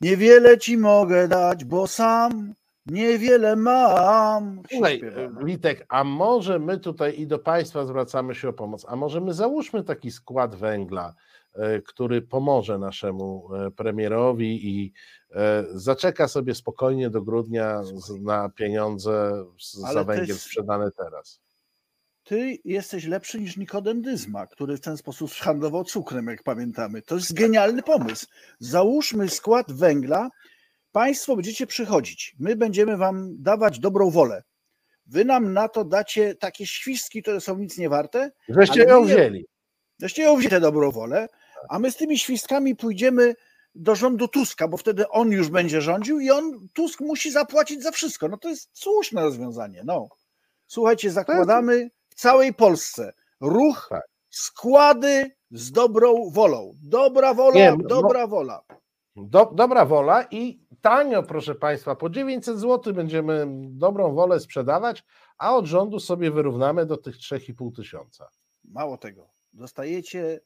Niewiele 0.00 0.58
ci 0.58 0.78
mogę 0.78 1.28
dać, 1.28 1.64
bo 1.64 1.86
sam 1.86 2.54
niewiele 2.86 3.56
mam. 3.56 4.62
Słuchaj. 4.70 5.00
Witek, 5.44 5.86
a 5.88 6.04
może 6.04 6.58
my 6.58 6.78
tutaj 6.78 7.20
i 7.20 7.26
do 7.26 7.38
Państwa 7.38 7.84
zwracamy 7.84 8.34
się 8.34 8.48
o 8.48 8.52
pomoc, 8.52 8.86
a 8.88 8.96
może 8.96 9.20
my 9.20 9.34
załóżmy 9.34 9.84
taki 9.84 10.10
skład 10.10 10.56
węgla, 10.56 11.14
który 11.86 12.22
pomoże 12.22 12.78
naszemu 12.78 13.54
e, 13.54 13.70
premierowi 13.70 14.68
i 14.68 14.92
e, 15.30 15.64
zaczeka 15.74 16.28
sobie 16.28 16.54
spokojnie 16.54 17.10
do 17.10 17.22
grudnia 17.22 17.82
na 18.20 18.48
pieniądze 18.48 19.44
za 19.92 20.04
węgiel 20.04 20.28
jest- 20.28 20.40
sprzedany 20.40 20.90
teraz. 20.96 21.40
Ty 22.24 22.58
jesteś 22.64 23.06
lepszy 23.06 23.40
niż 23.40 23.56
Nikodem 23.56 24.02
Dyzma, 24.02 24.46
który 24.46 24.76
w 24.76 24.80
ten 24.80 24.96
sposób 24.96 25.30
handlował 25.32 25.84
cukrem, 25.84 26.26
jak 26.26 26.42
pamiętamy. 26.42 27.02
To 27.02 27.14
jest 27.14 27.32
genialny 27.34 27.82
pomysł. 27.82 28.26
Załóżmy 28.58 29.28
skład 29.28 29.72
węgla, 29.72 30.30
państwo 30.92 31.36
będziecie 31.36 31.66
przychodzić, 31.66 32.36
my 32.38 32.56
będziemy 32.56 32.96
wam 32.96 33.42
dawać 33.42 33.78
dobrą 33.78 34.10
wolę. 34.10 34.42
Wy 35.06 35.24
nam 35.24 35.52
na 35.52 35.68
to 35.68 35.84
dacie 35.84 36.34
takie 36.34 36.66
świstki, 36.66 37.22
które 37.22 37.40
są 37.40 37.58
nic 37.58 37.78
nie 37.78 37.88
warte, 37.88 38.30
Żeście 38.48 38.82
ją 38.82 39.04
wzięli. 39.04 39.46
Zresztą 39.98 40.22
ją 40.22 40.36
wzięcie 40.36 40.60
dobrą 40.60 40.90
wolę, 40.90 41.28
a 41.68 41.78
my 41.78 41.90
z 41.90 41.96
tymi 41.96 42.18
świstkami 42.18 42.76
pójdziemy 42.76 43.34
do 43.74 43.94
rządu 43.94 44.28
Tuska, 44.28 44.68
bo 44.68 44.76
wtedy 44.76 45.08
on 45.08 45.30
już 45.32 45.48
będzie 45.48 45.80
rządził 45.80 46.20
i 46.20 46.30
on, 46.30 46.68
Tusk 46.74 47.00
musi 47.00 47.30
zapłacić 47.32 47.82
za 47.82 47.90
wszystko. 47.90 48.28
No 48.28 48.36
to 48.36 48.48
jest 48.48 48.70
słuszne 48.72 49.22
rozwiązanie. 49.22 49.82
No. 49.84 50.08
Słuchajcie, 50.66 51.10
zakładamy 51.10 51.90
w 52.08 52.14
całej 52.14 52.54
Polsce 52.54 53.12
ruch, 53.40 53.86
Tak. 53.90 54.02
składy 54.30 55.30
z 55.50 55.72
dobrą 55.72 56.30
wolą. 56.30 56.72
Dobra 56.82 57.34
wola, 57.34 57.54
Nie, 57.54 57.70
no- 57.70 57.88
dobra 57.88 58.26
wola. 58.26 58.62
Do, 59.16 59.50
dobra 59.54 59.84
wola 59.84 60.22
i 60.30 60.60
tanio, 60.80 61.22
proszę 61.22 61.54
Państwa, 61.54 61.94
po 61.96 62.10
900 62.10 62.58
zł 62.58 62.94
będziemy 62.94 63.46
dobrą 63.70 64.14
wolę 64.14 64.40
sprzedawać, 64.40 65.04
a 65.38 65.56
od 65.56 65.66
rządu 65.66 66.00
sobie 66.00 66.30
wyrównamy 66.30 66.86
do 66.86 66.96
tych 66.96 67.16
3,5 67.16 67.76
tysiąca. 67.76 68.28
mało 68.64 68.98
tego, 68.98 69.28
dostajecie 69.52 70.40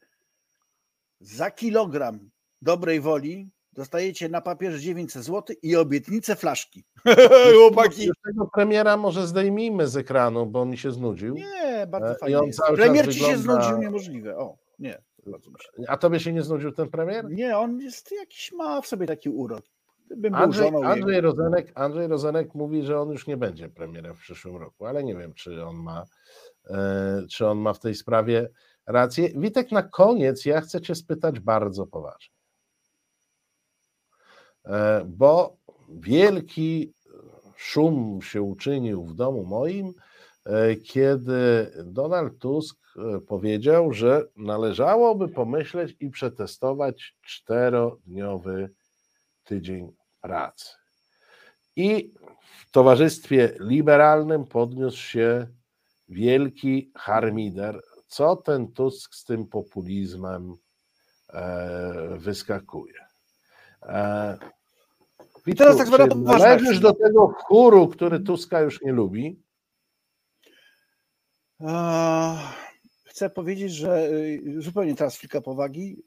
za 1.25 1.51
kilogram 1.51 2.31
dobrej 2.63 3.01
woli, 3.01 3.51
dostajecie 3.73 4.29
na 4.29 4.41
papierze 4.41 4.81
900 4.81 5.25
zł 5.25 5.57
i 5.63 5.77
obietnicę 5.77 6.37
flaszki. 6.37 6.85
Chłopaki. 7.59 8.09
Tego 8.27 8.49
premiera 8.55 8.97
może 8.97 9.27
zdejmijmy 9.27 9.89
z 9.89 9.97
ekranu, 9.97 10.47
bo 10.47 10.65
mi 10.65 10.79
się 10.79 10.93
znudził. 10.93 11.35
Nie, 11.35 11.87
bardzo 11.91 12.11
E, 12.11 12.15
fajnie. 12.19 12.39
on 12.39 12.51
Premier 12.75 13.13
ci 13.13 13.19
się 13.21 13.37
wygląda- 13.37 13.63
znudził, 13.63 13.79
niemożliwe. 13.83 14.37
O, 14.39 14.57
nie. 14.79 14.93
się- 15.27 15.85
A 15.89 15.97
tobie 15.97 16.21
się 16.21 16.33
nie 16.33 16.43
znudził 16.43 16.73
ten 16.73 16.91
premier? 16.91 17.31
Nie, 17.31 17.59
on 17.59 17.81
jest 17.81 18.13
jakiś, 18.13 18.53
ma 18.53 18.81
w 18.81 18.87
sobie 18.87 19.07
taki 19.07 19.29
urok. 19.29 19.63
Gdybym 20.07 20.35
Andrzej, 20.35 20.71
Andrzej. 20.85 21.21
Rozenek, 21.21 21.73
Andrzej 21.75 22.07
Rozenek 22.09 22.55
mówi, 22.55 22.83
że 22.83 23.01
on 23.01 23.11
już 23.11 23.27
nie 23.27 23.37
będzie 23.37 23.69
premierem 23.69 24.15
w 24.15 24.19
przyszłym 24.19 24.57
roku, 24.57 24.87
ale 24.87 25.05
nie 25.05 25.15
wiem, 25.17 25.35
czy 25.35 25.65
on 25.65 25.77
ma, 25.77 26.05
e, 26.71 27.23
czy 27.31 27.47
on 27.47 27.59
ma 27.59 27.73
w 27.73 27.81
tej 27.81 27.95
sprawie 27.95 28.49
rację. 28.87 29.29
Witek, 29.37 29.73
na 29.73 29.83
koniec 29.83 30.45
ja 30.45 30.61
chcę 30.61 30.81
Cię 30.81 30.95
spytać 30.95 31.41
bardzo 31.41 31.87
poważnie, 31.87 32.35
E, 34.65 35.05
bo 35.07 35.57
wielki 35.89 36.95
szum 37.57 38.23
się 38.23 38.43
uczynił 38.43 39.05
w 39.05 39.15
domu 39.15 39.45
moim, 39.45 39.93
e, 40.45 40.77
kiedy 40.77 41.73
Donald 41.85 42.39
Tusk 42.39 42.79
e, 42.97 43.21
powiedział, 43.21 43.93
że 43.93 44.25
należałoby 44.37 45.29
pomyśleć 45.29 45.97
i 46.01 46.11
przetestować 46.11 47.17
czterodniowy 47.23 48.71
tydzień 49.45 49.93
pracy. 50.21 50.69
I 51.77 52.15
w 52.67 52.71
towarzystwie 52.71 53.57
liberalnym 53.61 54.45
podniósł 54.45 54.99
się 54.99 55.47
wielki 56.09 56.93
harmider. 56.97 57.83
Co 58.15 58.37
ten 58.37 58.73
Tusk 58.73 59.15
z 59.15 59.25
tym 59.25 59.47
populizmem 59.47 60.55
e, 61.33 62.19
wyskakuje? 62.19 63.07
E, 63.83 64.39
Witku, 65.47 65.59
teraz 65.59 65.77
tak 65.77 65.87
zwana 65.87 66.07
poważna 66.07 66.49
należysz 66.49 66.81
do 66.81 66.93
tego 66.93 67.27
chóru, 67.27 67.89
który 67.89 68.21
Tuska 68.21 68.61
już 68.61 68.83
nie 68.83 68.93
lubi? 68.93 69.43
Chcę 73.05 73.31
powiedzieć, 73.31 73.73
że 73.73 74.09
y, 74.09 74.43
zupełnie 74.59 74.95
teraz 74.95 75.17
chwilka 75.17 75.41
powagi. 75.41 76.03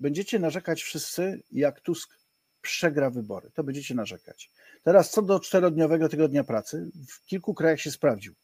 Będziecie 0.00 0.38
narzekać 0.38 0.82
wszyscy, 0.82 1.42
jak 1.52 1.80
Tusk 1.80 2.18
przegra 2.60 3.10
wybory. 3.10 3.50
To 3.54 3.64
będziecie 3.64 3.94
narzekać. 3.94 4.50
Teraz 4.82 5.10
co 5.10 5.22
do 5.22 5.40
czterodniowego 5.40 6.08
tygodnia 6.08 6.44
pracy, 6.44 6.90
w 7.08 7.26
kilku 7.26 7.54
krajach 7.54 7.80
się 7.80 7.90
sprawdził. 7.90 8.34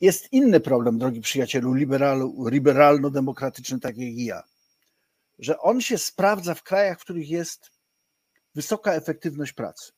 Jest 0.00 0.32
inny 0.32 0.60
problem, 0.60 0.98
drogi 0.98 1.20
przyjacielu, 1.20 1.74
liberalno-demokratyczny, 2.50 3.80
tak 3.80 3.96
jak 3.96 4.08
i 4.08 4.24
ja, 4.24 4.42
że 5.38 5.60
on 5.60 5.80
się 5.80 5.98
sprawdza 5.98 6.54
w 6.54 6.62
krajach, 6.62 6.98
w 6.98 7.02
których 7.02 7.28
jest 7.28 7.70
wysoka 8.54 8.92
efektywność 8.92 9.52
pracy. 9.52 9.92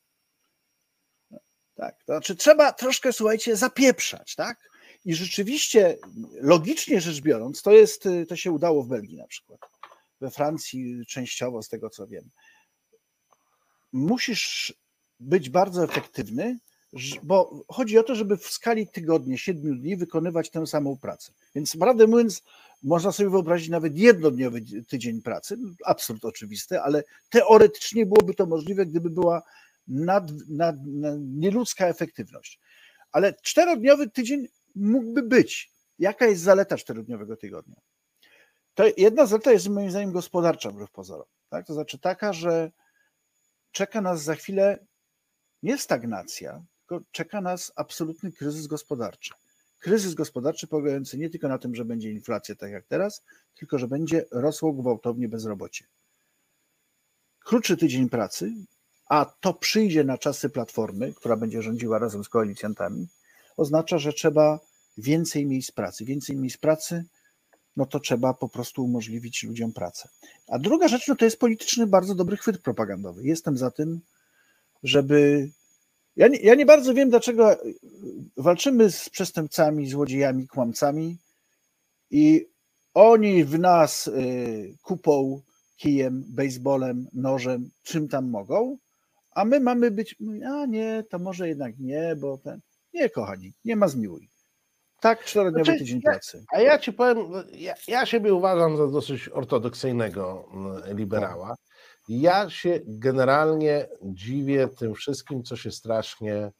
Tak, 1.74 1.98
to 1.98 2.12
znaczy 2.12 2.36
trzeba 2.36 2.72
troszkę, 2.72 3.12
słuchajcie, 3.12 3.56
zapieprzać, 3.56 4.34
tak? 4.34 4.70
I 5.04 5.14
rzeczywiście, 5.14 5.98
logicznie 6.40 7.00
rzecz 7.00 7.20
biorąc, 7.20 7.62
to 7.62 7.72
jest, 7.72 8.08
to 8.28 8.36
się 8.36 8.52
udało 8.52 8.82
w 8.82 8.88
Belgii 8.88 9.16
na 9.16 9.26
przykład. 9.26 9.60
We 10.20 10.30
Francji 10.30 11.06
częściowo, 11.06 11.62
z 11.62 11.68
tego 11.68 11.90
co 11.90 12.06
wiem. 12.06 12.30
Musisz 13.92 14.74
być 15.20 15.50
bardzo 15.50 15.84
efektywny, 15.84 16.58
bo 17.22 17.64
chodzi 17.68 17.98
o 17.98 18.02
to, 18.02 18.14
żeby 18.14 18.36
w 18.36 18.46
skali 18.46 18.88
tygodnia, 18.88 19.36
siedmiu 19.36 19.74
dni 19.74 19.96
wykonywać 19.96 20.50
tę 20.50 20.66
samą 20.66 20.96
pracę. 20.96 21.32
Więc 21.54 21.76
prawdę 21.76 22.06
mówiąc, 22.06 22.42
można 22.82 23.12
sobie 23.12 23.30
wyobrazić 23.30 23.68
nawet 23.68 23.98
jednodniowy 23.98 24.60
tydzień 24.88 25.22
pracy. 25.22 25.58
Absurd 25.84 26.24
oczywisty, 26.24 26.80
ale 26.80 27.04
teoretycznie 27.30 28.06
byłoby 28.06 28.34
to 28.34 28.46
możliwe, 28.46 28.86
gdyby 28.86 29.10
była 29.10 29.42
nad, 29.88 30.30
nad, 30.48 30.76
nad, 30.86 31.16
nieludzka 31.20 31.86
efektywność. 31.86 32.60
Ale 33.12 33.34
czterodniowy 33.42 34.10
tydzień 34.10 34.48
mógłby 34.74 35.22
być. 35.22 35.72
Jaka 35.98 36.26
jest 36.26 36.42
zaleta 36.42 36.76
czterodniowego 36.76 37.36
tygodnia? 37.36 37.76
To 38.74 38.84
jedna 38.96 39.26
zaleta 39.26 39.52
jest 39.52 39.68
moim 39.68 39.90
zdaniem 39.90 40.12
gospodarcza 40.12 40.70
wbrew 40.70 40.90
pozorom. 40.90 41.26
Tak? 41.48 41.66
To 41.66 41.74
znaczy 41.74 41.98
taka, 41.98 42.32
że 42.32 42.70
czeka 43.72 44.00
nas 44.00 44.22
za 44.22 44.34
chwilę 44.34 44.86
nie 45.62 45.78
stagnacja, 45.78 46.62
tylko 46.88 47.04
czeka 47.12 47.40
nas 47.40 47.72
absolutny 47.76 48.32
kryzys 48.32 48.66
gospodarczy. 48.66 49.34
Kryzys 49.78 50.14
gospodarczy 50.14 50.66
polegający 50.66 51.18
nie 51.18 51.30
tylko 51.30 51.48
na 51.48 51.58
tym, 51.58 51.74
że 51.74 51.84
będzie 51.84 52.10
inflacja 52.10 52.54
tak 52.54 52.70
jak 52.70 52.86
teraz, 52.86 53.24
tylko 53.54 53.78
że 53.78 53.88
będzie 53.88 54.24
rosło 54.30 54.72
gwałtownie 54.72 55.28
bezrobocie. 55.28 55.84
Krótszy 57.44 57.76
tydzień 57.76 58.08
pracy, 58.08 58.52
a 59.08 59.24
to 59.40 59.54
przyjdzie 59.54 60.04
na 60.04 60.18
czasy 60.18 60.50
platformy, 60.50 61.14
która 61.14 61.36
będzie 61.36 61.62
rządziła 61.62 61.98
razem 61.98 62.24
z 62.24 62.28
koalicjantami, 62.28 63.08
oznacza, 63.56 63.98
że 63.98 64.12
trzeba 64.12 64.60
więcej 64.98 65.46
miejsc 65.46 65.70
pracy. 65.70 66.04
Więcej 66.04 66.36
miejsc 66.36 66.56
pracy, 66.56 67.04
no 67.76 67.86
to 67.86 68.00
trzeba 68.00 68.34
po 68.34 68.48
prostu 68.48 68.84
umożliwić 68.84 69.42
ludziom 69.42 69.72
pracę. 69.72 70.08
A 70.48 70.58
druga 70.58 70.88
rzecz, 70.88 71.08
no 71.08 71.16
to 71.16 71.24
jest 71.24 71.38
polityczny 71.38 71.86
bardzo 71.86 72.14
dobry 72.14 72.36
chwyt 72.36 72.58
propagandowy. 72.58 73.24
Jestem 73.24 73.58
za 73.58 73.70
tym, 73.70 74.00
żeby. 74.82 75.50
Ja 76.18 76.28
nie, 76.28 76.38
ja 76.38 76.54
nie 76.54 76.66
bardzo 76.66 76.94
wiem, 76.94 77.10
dlaczego 77.10 77.56
walczymy 78.36 78.90
z 78.90 79.08
przestępcami, 79.10 79.88
złodziejami, 79.88 80.48
kłamcami 80.48 81.18
i 82.10 82.46
oni 82.94 83.44
w 83.44 83.58
nas 83.58 84.06
y, 84.06 84.76
kupą, 84.82 85.40
kijem, 85.76 86.24
baseballem, 86.28 87.06
nożem, 87.12 87.70
czym 87.82 88.08
tam 88.08 88.30
mogą, 88.30 88.76
a 89.30 89.44
my 89.44 89.60
mamy 89.60 89.90
być, 89.90 90.16
a 90.46 90.66
nie, 90.66 91.04
to 91.10 91.18
może 91.18 91.48
jednak 91.48 91.78
nie, 91.78 92.16
bo 92.16 92.38
ten. 92.38 92.60
Nie, 92.94 93.10
kochani, 93.10 93.52
nie 93.64 93.76
ma 93.76 93.88
zmiłuj. 93.88 94.30
Tak, 95.00 95.24
czterodniowy 95.24 95.64
Znaczy, 95.64 95.78
tydzień 95.78 96.00
ja- 96.04 96.10
pracy. 96.10 96.44
A 96.52 96.60
ja 96.60 96.78
ci 96.78 96.92
powiem, 96.92 97.16
ja, 97.52 97.74
ja 97.88 98.06
siebie 98.06 98.34
uważam 98.34 98.76
za 98.76 98.86
dosyć 98.86 99.28
ortodoksyjnego 99.28 100.48
mm, 100.54 100.96
liberała. 100.98 101.54
Ja 102.08 102.50
się 102.50 102.80
generalnie 102.86 103.88
dziwię 104.02 104.68
tym 104.68 104.94
wszystkim, 104.94 105.42
co 105.42 105.56
się 105.56 105.70
strasznie 105.70 106.34
e, 106.34 106.52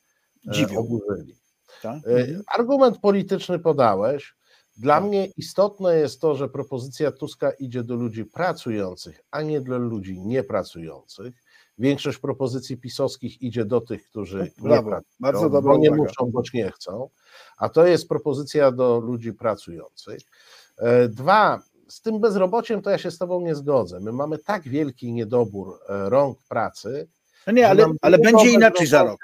Dziwią. 0.51 0.79
oburzyli. 0.79 1.35
Tak? 1.83 1.97
E, 2.07 2.27
Argument 2.57 2.99
polityczny 2.99 3.59
podałeś. 3.59 4.35
Dla 4.77 4.95
Tak. 5.01 5.05
mnie 5.09 5.27
istotne 5.37 5.97
jest 5.97 6.21
to, 6.21 6.35
że 6.35 6.49
propozycja 6.49 7.13
Tuska 7.13 7.51
idzie 7.51 7.83
do 7.83 7.95
ludzi 7.95 8.25
pracujących, 8.25 9.21
a 9.31 9.43
nie 9.43 9.61
dla 9.61 9.77
ludzi 9.77 10.21
niepracujących. 10.21 11.35
Większość 11.79 12.19
propozycji 12.19 12.77
pisowskich 12.77 13.43
idzie 13.43 13.65
do 13.65 13.81
tych, 13.81 14.09
którzy 14.11 14.39
nie 14.59 14.69
Brawo, 14.69 14.89
pracują, 14.91 15.17
bardzo 15.21 15.51
dobra 15.51 15.73
bo 15.75 15.79
nie 15.79 15.89
uwaga. 15.91 16.03
muszą, 16.03 16.31
bądź 16.33 16.53
nie 16.53 16.71
chcą. 16.71 17.09
A 17.59 17.69
to 17.69 17.87
jest 17.87 18.09
propozycja 18.09 18.73
do 18.73 19.01
ludzi 19.01 19.33
pracujących. 19.33 20.19
E, 20.79 21.09
Dwa, 21.09 21.63
z 21.89 22.01
tym 22.01 22.21
bezrobociem 22.21 22.83
to 22.83 22.91
ja 22.91 22.99
się 22.99 23.11
z 23.11 23.19
Tobą 23.19 23.41
nie 23.41 23.55
zgodzę. 23.55 24.01
My 24.01 24.13
mamy 24.13 24.39
tak 24.39 24.63
wielki 24.63 25.13
niedobór 25.13 25.81
e, 25.89 26.11
rąk 26.11 26.39
pracy. 26.49 27.09
No 27.47 27.53
nie, 27.53 27.69
ale, 27.69 27.87
ale 28.03 28.19
będzie 28.19 28.51
inaczej 28.51 28.87
za 28.87 29.03
rok. 29.03 29.21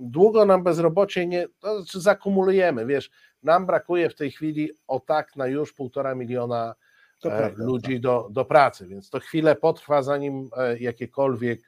Długo 0.00 0.44
nam 0.44 0.62
bezrobocie 0.62 1.26
nie, 1.26 1.46
to 1.60 1.76
znaczy 1.82 2.00
zakumulujemy, 2.00 2.86
wiesz, 2.86 3.10
nam 3.42 3.66
brakuje 3.66 4.10
w 4.10 4.14
tej 4.14 4.30
chwili 4.30 4.70
o 4.86 5.00
tak 5.00 5.36
na 5.36 5.46
już 5.46 5.72
półtora 5.72 6.14
miliona 6.14 6.74
To 7.20 7.32
e, 7.32 7.38
prawda, 7.38 7.64
ludzi 7.64 8.00
do, 8.00 8.28
do 8.30 8.44
pracy, 8.44 8.86
więc 8.86 9.10
to 9.10 9.20
chwilę 9.20 9.56
potrwa, 9.56 10.02
zanim 10.02 10.50
e, 10.56 10.78
jakiekolwiek 10.78 11.60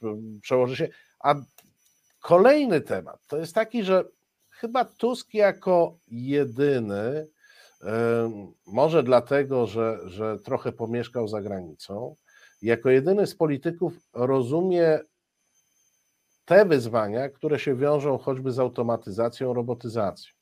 p- 0.00 0.16
przełoży 0.42 0.76
się. 0.76 0.88
A 1.20 1.34
kolejny 2.20 2.80
temat 2.80 3.26
to 3.26 3.36
jest 3.36 3.54
taki, 3.54 3.84
że 3.84 4.04
chyba 4.50 4.84
Tusk 4.84 5.34
jako 5.34 5.98
jedyny, 6.08 7.26
może 8.66 9.02
dlatego, 9.02 9.66
że, 9.66 9.98
że 10.04 10.38
trochę 10.38 10.72
pomieszkał 10.72 11.28
za 11.28 11.42
granicą, 11.42 12.16
jako 12.62 12.90
jedyny 12.90 13.26
z 13.26 13.34
polityków 13.34 13.92
rozumie 14.12 15.00
te 16.44 16.64
wyzwania, 16.64 17.28
które 17.28 17.58
się 17.58 17.76
wiążą 17.76 18.18
choćby 18.18 18.52
z 18.52 18.58
automatyzacją, 18.58 19.54
robotyzacją. 19.54 20.32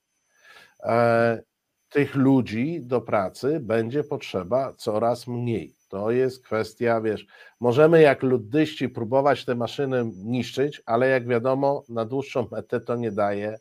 E, 0.83 1.43
tych 1.89 2.15
ludzi 2.15 2.81
do 2.83 3.01
pracy 3.01 3.61
będzie 3.61 4.05
potrzeba 4.05 4.73
coraz 4.73 5.27
mniej. 5.27 5.75
To 5.89 6.11
jest 6.11 6.45
kwestia, 6.45 7.01
wiesz, 7.01 7.27
możemy 7.61 8.03
jak 8.03 8.23
luddyści 8.23 8.89
próbować 8.89 9.45
te 9.45 9.55
maszyny 9.55 10.11
niszczyć, 10.17 10.83
ale 10.87 11.09
jak 11.09 11.29
wiadomo, 11.29 11.85
na 11.89 12.05
dłuższą 12.05 12.49
metę 12.53 12.81
to 12.81 12.97
nie 12.97 13.13
daje 13.13 13.59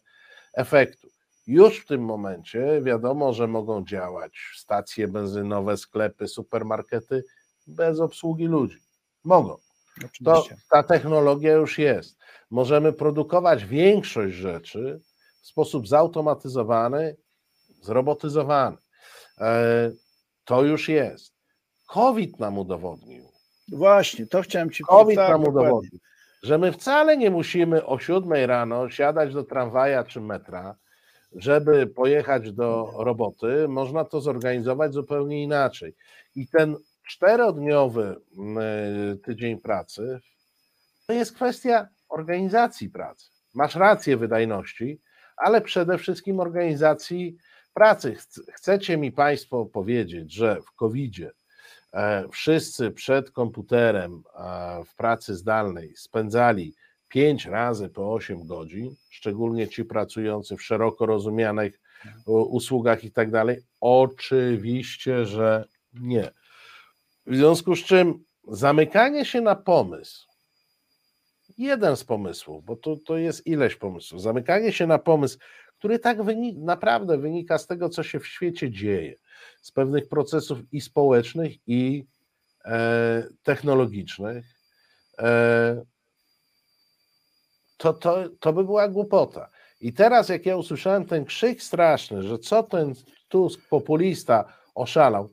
efektu. 0.54 1.15
Już 1.48 1.80
w 1.80 1.88
tym 1.88 2.02
momencie 2.02 2.82
wiadomo, 2.82 3.34
że 3.34 3.48
mogą 3.48 3.86
działać 3.86 4.34
stacje 4.56 5.08
benzynowe, 5.08 5.78
sklepy, 5.78 6.28
supermarkety 6.28 7.24
bez 7.68 8.00
obsługi 8.00 8.46
ludzi. 8.46 8.78
Mogą. 9.24 9.58
To, 10.26 10.46
ta 10.70 10.84
technologia 10.84 11.54
już 11.54 11.78
jest. 11.78 12.18
Możemy 12.52 12.94
produkować 12.94 13.66
większość 13.66 14.36
rzeczy 14.36 15.02
w 15.42 15.48
sposób 15.48 15.88
zautomatyzowany 15.88 17.16
zrobotyzowany. 17.86 18.78
E, 19.42 19.92
to 20.46 20.64
już 20.64 20.90
jest. 20.90 21.34
COVID 21.88 22.40
nam 22.40 22.58
udowodnił. 22.58 23.32
Właśnie, 23.72 24.28
to 24.28 24.42
chciałem 24.42 24.72
ci 24.72 24.84
COVID 24.84 25.16
tak, 25.16 25.30
nam 25.30 25.44
dokładnie. 25.44 25.70
udowodnił, 25.70 26.00
że 26.44 26.58
my 26.58 26.72
wcale 26.72 27.18
nie 27.18 27.32
musimy 27.32 27.86
o 27.86 28.00
7 28.00 28.34
rano 28.34 28.90
siadać 28.90 29.34
do 29.34 29.44
tramwaja 29.44 30.04
czy 30.04 30.22
metra, 30.22 30.76
żeby 31.36 31.88
pojechać 31.88 32.52
do 32.52 32.92
roboty. 32.98 33.68
Można 33.68 34.06
to 34.06 34.22
zorganizować 34.22 34.94
zupełnie 34.94 35.44
inaczej. 35.44 35.96
I 36.36 36.48
ten 36.48 36.76
czterodniowy 37.08 38.16
mm, 38.38 38.58
y, 39.14 39.18
tydzień 39.18 39.58
pracy 39.58 40.20
to 41.08 41.14
jest 41.14 41.36
kwestia 41.36 41.88
organizacji 42.10 42.90
pracy. 42.90 43.30
Masz 43.54 43.76
rację 43.76 44.18
wydajności, 44.18 45.02
ale 45.38 45.62
przede 45.62 45.98
wszystkim 45.98 46.40
organizacji 46.40 47.38
pracy. 47.74 48.16
Chc- 48.16 48.52
Chcecie 48.54 48.98
mi 48.98 49.12
Państwo 49.12 49.66
powiedzieć, 49.66 50.34
że 50.34 50.62
w 50.62 50.72
COVID-zie 50.76 51.32
e, 51.94 52.28
wszyscy 52.32 52.92
przed 52.92 53.32
komputerem 53.32 54.24
e, 54.36 54.84
w 54.86 54.96
pracy 54.96 55.36
zdalnej 55.36 55.94
spędzali 55.96 56.76
5 57.10 57.46
razy 57.46 57.90
po 57.90 58.14
8 58.14 58.46
godzin, 58.48 58.96
szczególnie 59.10 59.68
ci 59.68 59.86
pracujący 59.86 60.56
w 60.58 60.64
szeroko 60.64 61.06
rozumianych 61.06 61.80
u- 62.26 62.42
usługach 62.42 63.04
i 63.04 63.12
tak 63.12 63.32
dalej? 63.32 63.58
Oczywiście, 63.82 65.26
że 65.26 65.66
nie. 65.94 66.32
W 67.26 67.36
związku 67.36 67.76
z 67.76 67.80
czym 67.84 68.24
zamykanie 68.48 69.26
się 69.26 69.42
na 69.42 69.56
pomysł, 69.56 70.28
jeden 71.58 71.98
z 71.98 72.04
pomysłów, 72.04 72.66
bo 72.66 72.76
to, 72.76 72.96
to 73.06 73.18
jest 73.18 73.48
ileś 73.48 73.76
pomysłów, 73.76 74.22
zamykanie 74.22 74.72
się 74.74 74.88
na 74.88 75.00
pomysł, 75.00 75.38
który 75.78 76.00
tak 76.00 76.18
wyni- 76.24 76.58
naprawdę 76.58 77.18
wynika 77.18 77.58
z 77.58 77.68
tego, 77.68 77.90
co 77.90 78.04
się 78.04 78.20
w 78.20 78.28
świecie 78.28 78.72
dzieje, 78.72 79.16
z 79.62 79.72
pewnych 79.72 80.08
procesów 80.08 80.60
i 80.72 80.82
społecznych, 80.82 81.52
i 81.68 82.06
e, 82.66 83.28
technologicznych, 83.44 84.46
e, 85.20 85.84
to, 87.78 87.94
to, 87.94 88.30
to 88.40 88.54
by 88.54 88.64
była 88.64 88.88
głupota. 88.88 89.50
I 89.82 89.94
teraz, 89.94 90.30
jak 90.30 90.46
ja 90.46 90.58
usłyszałem 90.58 91.06
ten 91.06 91.26
krzyk 91.26 91.64
straszny, 91.64 92.24
że 92.24 92.40
co 92.40 92.64
ten 92.64 92.94
Tusk, 93.28 93.62
populista, 93.70 94.54
oszalał, 94.76 95.30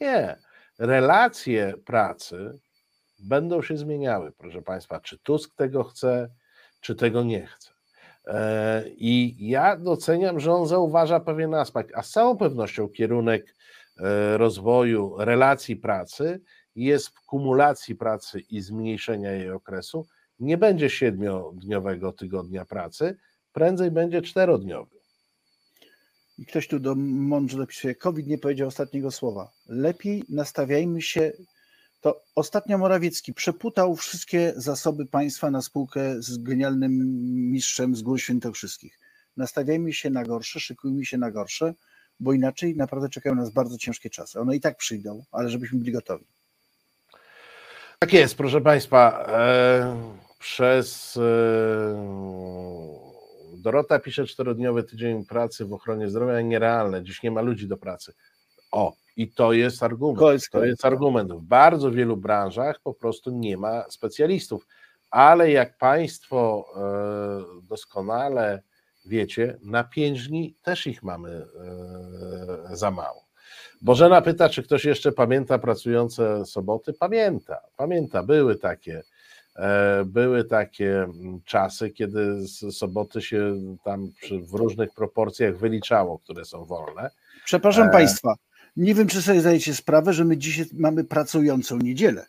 nie. 0.00 0.36
Relacje 0.78 1.74
pracy 1.84 2.58
będą 3.18 3.62
się 3.62 3.76
zmieniały, 3.76 4.32
proszę 4.32 4.62
Państwa. 4.62 5.00
Czy 5.00 5.18
Tusk 5.18 5.54
tego 5.54 5.84
chce, 5.84 6.30
czy 6.80 6.94
tego 6.94 7.22
nie 7.22 7.46
chce. 7.46 7.70
E, 8.26 8.84
I 8.88 9.36
ja 9.48 9.76
doceniam, 9.76 10.40
że 10.40 10.52
on 10.52 10.66
zauważa 10.66 11.20
pewien 11.20 11.54
aspekt, 11.54 11.90
a 11.94 12.02
z 12.02 12.10
całą 12.10 12.36
pewnością 12.36 12.88
kierunek 12.88 13.54
e, 13.98 14.38
rozwoju 14.38 15.14
relacji 15.18 15.76
pracy 15.76 16.40
jest 16.74 17.08
w 17.08 17.26
kumulacji 17.26 17.94
pracy 17.96 18.40
i 18.40 18.60
zmniejszenia 18.60 19.32
jej 19.32 19.50
okresu. 19.50 20.06
Nie 20.40 20.58
będzie 20.58 20.90
siedmiodniowego 20.90 22.12
tygodnia 22.12 22.64
pracy, 22.64 23.16
prędzej 23.52 23.90
będzie 23.90 24.22
czterodniowy. 24.22 24.96
I 26.38 26.46
ktoś 26.46 26.68
tu 26.68 26.78
do 26.78 26.94
mądrze 26.96 27.58
dopisuje, 27.58 27.94
COVID 27.94 28.26
nie 28.26 28.38
powiedział 28.38 28.68
ostatniego 28.68 29.10
słowa. 29.10 29.50
Lepiej 29.66 30.24
nastawiajmy 30.28 31.02
się, 31.02 31.32
to 32.00 32.22
ostatnio 32.34 32.78
Morawiecki 32.78 33.34
przeputał 33.34 33.96
wszystkie 33.96 34.52
zasoby 34.56 35.06
państwa 35.06 35.50
na 35.50 35.62
spółkę 35.62 36.22
z 36.22 36.38
genialnym 36.38 36.92
mistrzem 37.50 37.96
z 37.96 38.02
gór 38.02 38.20
świętokrzyskich. 38.20 38.98
Nastawiajmy 39.36 39.92
się 39.92 40.10
na 40.10 40.24
gorsze, 40.24 40.60
szykujmy 40.60 41.04
się 41.04 41.18
na 41.18 41.30
gorsze, 41.30 41.74
bo 42.20 42.32
inaczej 42.32 42.76
naprawdę 42.76 43.08
czekają 43.08 43.34
nas 43.34 43.50
bardzo 43.50 43.78
ciężkie 43.78 44.10
czasy. 44.10 44.40
One 44.40 44.56
i 44.56 44.60
tak 44.60 44.76
przyjdą, 44.76 45.24
ale 45.32 45.50
żebyśmy 45.50 45.78
byli 45.78 45.92
gotowi. 45.92 46.24
Tak 47.98 48.12
jest, 48.12 48.34
proszę 48.34 48.60
Państwa. 48.60 49.26
E, 49.28 50.19
przez. 50.40 51.16
E, 51.16 52.40
Dorota 53.56 53.98
pisze 53.98 54.26
czterodniowy 54.26 54.82
tydzień 54.82 55.24
pracy 55.24 55.64
w 55.64 55.72
ochronie 55.72 56.08
zdrowia 56.08 56.40
nierealne. 56.40 57.02
Dziś 57.02 57.22
nie 57.22 57.30
ma 57.30 57.40
ludzi 57.40 57.68
do 57.68 57.76
pracy. 57.76 58.12
O, 58.72 58.92
i 59.16 59.32
to 59.32 59.52
jest 59.52 59.82
argument. 59.82 60.48
To 60.52 60.64
jest 60.64 60.84
argument. 60.84 61.32
W 61.32 61.42
bardzo 61.42 61.90
wielu 61.90 62.16
branżach 62.16 62.80
po 62.84 62.94
prostu 62.94 63.30
nie 63.30 63.56
ma 63.56 63.84
specjalistów. 63.90 64.66
Ale 65.10 65.50
jak 65.50 65.78
Państwo 65.78 66.66
e, 66.76 67.62
doskonale 67.68 68.62
wiecie, 69.06 69.58
na 69.62 69.84
pięć 69.84 70.28
dni 70.28 70.54
też 70.62 70.86
ich 70.86 71.02
mamy 71.02 71.30
e, 71.30 72.76
za 72.76 72.90
mało. 72.90 73.24
Bożena 73.82 74.22
pyta, 74.22 74.48
czy 74.48 74.62
ktoś 74.62 74.84
jeszcze 74.84 75.12
pamięta 75.12 75.58
pracujące 75.58 76.46
soboty? 76.46 76.92
Pamięta, 76.92 77.60
pamięta, 77.76 78.22
były 78.22 78.56
takie, 78.56 79.02
były 80.04 80.44
takie 80.44 81.02
mm, 81.02 81.40
czasy, 81.44 81.90
kiedy 81.90 82.46
z 82.48 82.76
soboty 82.76 83.22
się 83.22 83.60
tam 83.84 84.08
w 84.42 84.54
różnych 84.54 84.94
proporcjach 84.94 85.56
wyliczało, 85.56 86.18
które 86.18 86.44
są 86.44 86.64
wolne. 86.64 87.10
Przepraszam 87.44 87.88
E. 87.88 87.90
Państwa, 87.90 88.34
nie 88.76 88.94
wiem, 88.94 89.06
czy 89.06 89.22
sobie 89.22 89.40
zdajecie 89.40 89.74
sprawę, 89.74 90.12
że 90.12 90.24
my 90.24 90.36
dzisiaj 90.36 90.66
mamy 90.72 91.04
pracującą 91.04 91.78
niedzielę. 91.78 92.26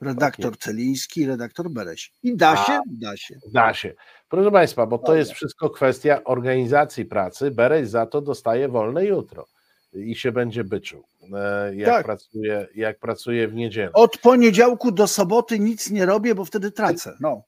Redaktor 0.00 0.58
Celiński, 0.58 1.26
redaktor 1.26 1.70
Bereś. 1.70 2.12
I 2.22 2.36
da 2.36 2.56
się? 2.56 2.80
Da 2.86 3.16
się. 3.16 3.38
Da 3.52 3.74
się. 3.74 3.94
Proszę 4.28 4.50
Państwa, 4.50 4.86
bo 4.86 4.98
to 4.98 5.14
jest 5.14 5.32
wszystko 5.32 5.70
kwestia 5.70 6.24
organizacji 6.24 7.04
pracy. 7.04 7.50
Bereś 7.50 7.88
za 7.88 8.06
to 8.06 8.20
dostaje 8.20 8.68
wolne 8.68 9.04
jutro 9.04 9.46
i 9.94 10.14
się 10.14 10.32
będzie 10.32 10.64
byczył, 10.64 11.04
e, 11.36 11.74
jak, 11.76 11.88
Tak. 11.88 12.04
pracuje, 12.06 12.66
jak 12.74 12.98
pracuje 12.98 13.48
w 13.48 13.54
niedzielę. 13.54 13.90
Od 13.92 14.18
poniedziałku 14.18 14.92
do 14.92 15.06
soboty 15.06 15.58
nic 15.58 15.90
nie 15.90 16.06
robię, 16.06 16.34
bo 16.34 16.44
wtedy 16.44 16.70
tracę. 16.70 17.16
No, 17.20 17.42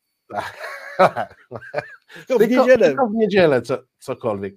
w 0.98 2.26
tylko, 2.26 2.44
niedzielę. 2.46 2.88
tylko 2.88 3.06
w 3.06 3.14
niedzielę 3.14 3.62
co, 3.62 3.78
cokolwiek. 3.98 4.54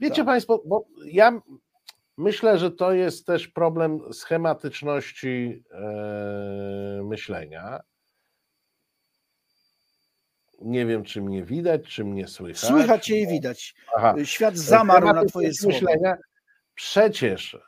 Wiecie 0.00 0.16
Tak. 0.16 0.26
Państwo, 0.26 0.62
bo 0.66 0.86
ja 1.04 1.40
myślę, 2.16 2.58
że 2.58 2.70
to 2.70 2.92
jest 2.92 3.26
też 3.26 3.48
problem 3.48 4.12
schematyczności 4.12 5.62
e, 5.70 7.00
myślenia. 7.04 7.80
Nie 10.62 10.86
wiem, 10.86 11.04
czy 11.04 11.22
mnie 11.22 11.44
widać, 11.44 11.82
czy 11.82 12.04
mnie 12.04 12.28
słychać. 12.28 12.58
Słychać 12.58 13.06
cię 13.06 13.20
i 13.20 13.26
widać. 13.26 13.74
Aha. 13.96 14.14
Świat 14.24 14.56
zamarł 14.56 15.06
na 15.06 15.24
twoje 15.24 15.54
słowa. 15.54 15.74
myślenia. 15.74 16.16
Przecież 16.76 17.58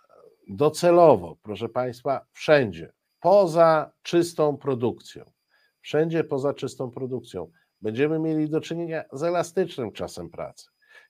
docelowo, 0.49 1.37
proszę 1.43 1.69
Państwa, 1.69 2.27
wszędzie, 2.33 2.93
poza 3.21 3.93
czystą 4.03 4.57
produkcją, 4.57 5.25
wszędzie 5.81 6.25
poza 6.25 6.55
czystą 6.55 6.91
produkcją, 6.91 7.51
będziemy 7.81 8.19
mieli 8.19 8.51
do 8.51 8.61
czynienia 8.61 9.05
z 9.13 9.23
elastycznym 9.23 9.93
czasem 9.93 10.31
pracy. 10.31 10.67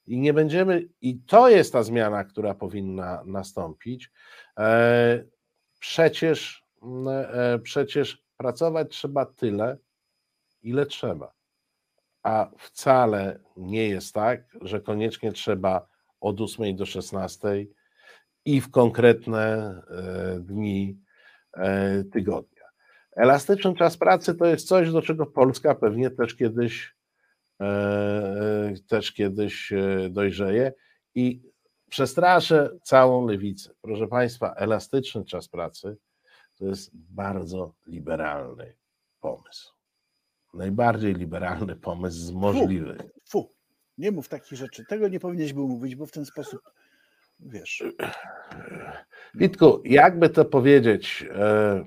I 0.07 0.19
nie 0.19 0.33
będziemy, 0.33 0.89
i 1.01 1.21
to 1.21 1.49
jest 1.49 1.73
ta 1.73 1.83
zmiana, 1.83 2.25
która 2.25 2.55
powinna 2.55 3.23
nastąpić. 3.27 4.11
E, 4.59 5.25
przecież, 5.79 6.65
e, 7.33 7.59
przecież 7.59 8.25
pracować 8.37 8.91
trzeba 8.91 9.27
tyle, 9.27 9.77
ile 10.63 10.87
trzeba. 10.87 11.33
A 12.23 12.51
wcale 12.59 13.41
nie 13.57 13.89
jest 13.89 14.15
tak, 14.15 14.57
że 14.61 14.81
koniecznie 14.81 15.33
trzeba 15.33 15.89
od 16.21 16.41
8 16.41 16.77
do 16.77 16.87
16 16.87 17.67
i 18.49 18.61
w 18.61 18.71
konkretne 18.71 19.47
e, 19.91 20.41
dni 20.41 20.99
e, 21.53 22.05
tygodnia. 22.05 22.65
Elastyczny 23.17 23.75
czas 23.75 23.97
pracy 23.97 24.35
to 24.35 24.47
jest 24.47 24.69
coś, 24.69 24.93
do 24.93 25.03
czego 25.03 25.27
Polska 25.27 25.75
pewnie 25.75 26.11
też 26.11 26.35
kiedyś 26.35 26.95
e, 27.61 28.75
też 28.89 29.13
kiedyś 29.13 29.73
dojrzeje 30.11 30.73
i 31.15 31.43
przestraszę 31.91 32.71
całą 32.83 33.27
lewicę. 33.27 33.71
Proszę 33.81 34.07
Państwa, 34.07 34.55
elastyczny 34.55 35.25
czas 35.25 35.49
pracy 35.49 35.97
to 36.59 36.65
jest 36.65 36.91
bardzo 36.95 37.75
liberalny 37.87 38.77
pomysł. 39.21 39.73
Najbardziej 40.55 41.15
liberalny 41.15 41.77
pomysł 41.77 42.19
z 42.19 42.31
możliwych. 42.31 43.01
Fu, 43.25 43.55
nie 43.99 44.13
mów 44.13 44.29
takich 44.29 44.59
rzeczy. 44.59 44.85
Tego 44.85 45.09
nie 45.09 45.21
powinieneś 45.21 45.53
był 45.53 45.69
mówić, 45.69 45.97
bo 45.97 46.07
w 46.07 46.13
ten 46.13 46.25
sposób, 46.25 46.61
wiesz, 47.41 47.85
Witku, 49.35 49.83
jakby 49.85 50.31
to 50.31 50.45
powiedzieć, 50.45 51.27
e, 51.35 51.85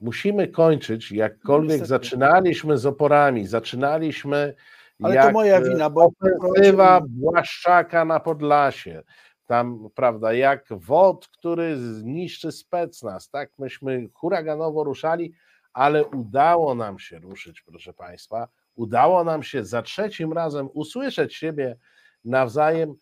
musimy 0.00 0.48
kończyć, 0.48 1.12
jakkolwiek 1.12 1.80
Niestety. 1.80 1.88
zaczynaliśmy 1.88 2.78
z 2.78 2.86
oporami, 2.86 3.46
zaczynaliśmy 3.46 4.54
ale 5.02 5.14
jak 5.14 5.26
to 5.26 5.32
moja 5.32 5.56
e, 5.56 5.68
wina, 5.68 5.90
bo 5.90 6.10
ofensywa 6.22 7.00
Błaszczaka 7.08 8.04
na 8.04 8.20
Podlasie, 8.20 9.02
tam, 9.46 9.88
prawda, 9.94 10.32
jak 10.32 10.64
WOD, 10.70 11.28
który 11.28 11.76
zniszczy 11.78 12.52
specnaz, 12.52 13.30
tak, 13.30 13.50
myśmy 13.58 14.08
huraganowo 14.14 14.84
ruszali, 14.84 15.32
ale 15.72 16.04
udało 16.04 16.74
nam 16.74 16.98
się 16.98 17.18
ruszyć, 17.18 17.62
proszę 17.62 17.92
Państwa, 17.92 18.48
udało 18.74 19.24
nam 19.24 19.42
się 19.42 19.64
za 19.64 19.82
trzecim 19.82 20.32
razem 20.32 20.68
usłyszeć 20.74 21.34
siebie 21.34 21.76
nawzajem 22.24 22.94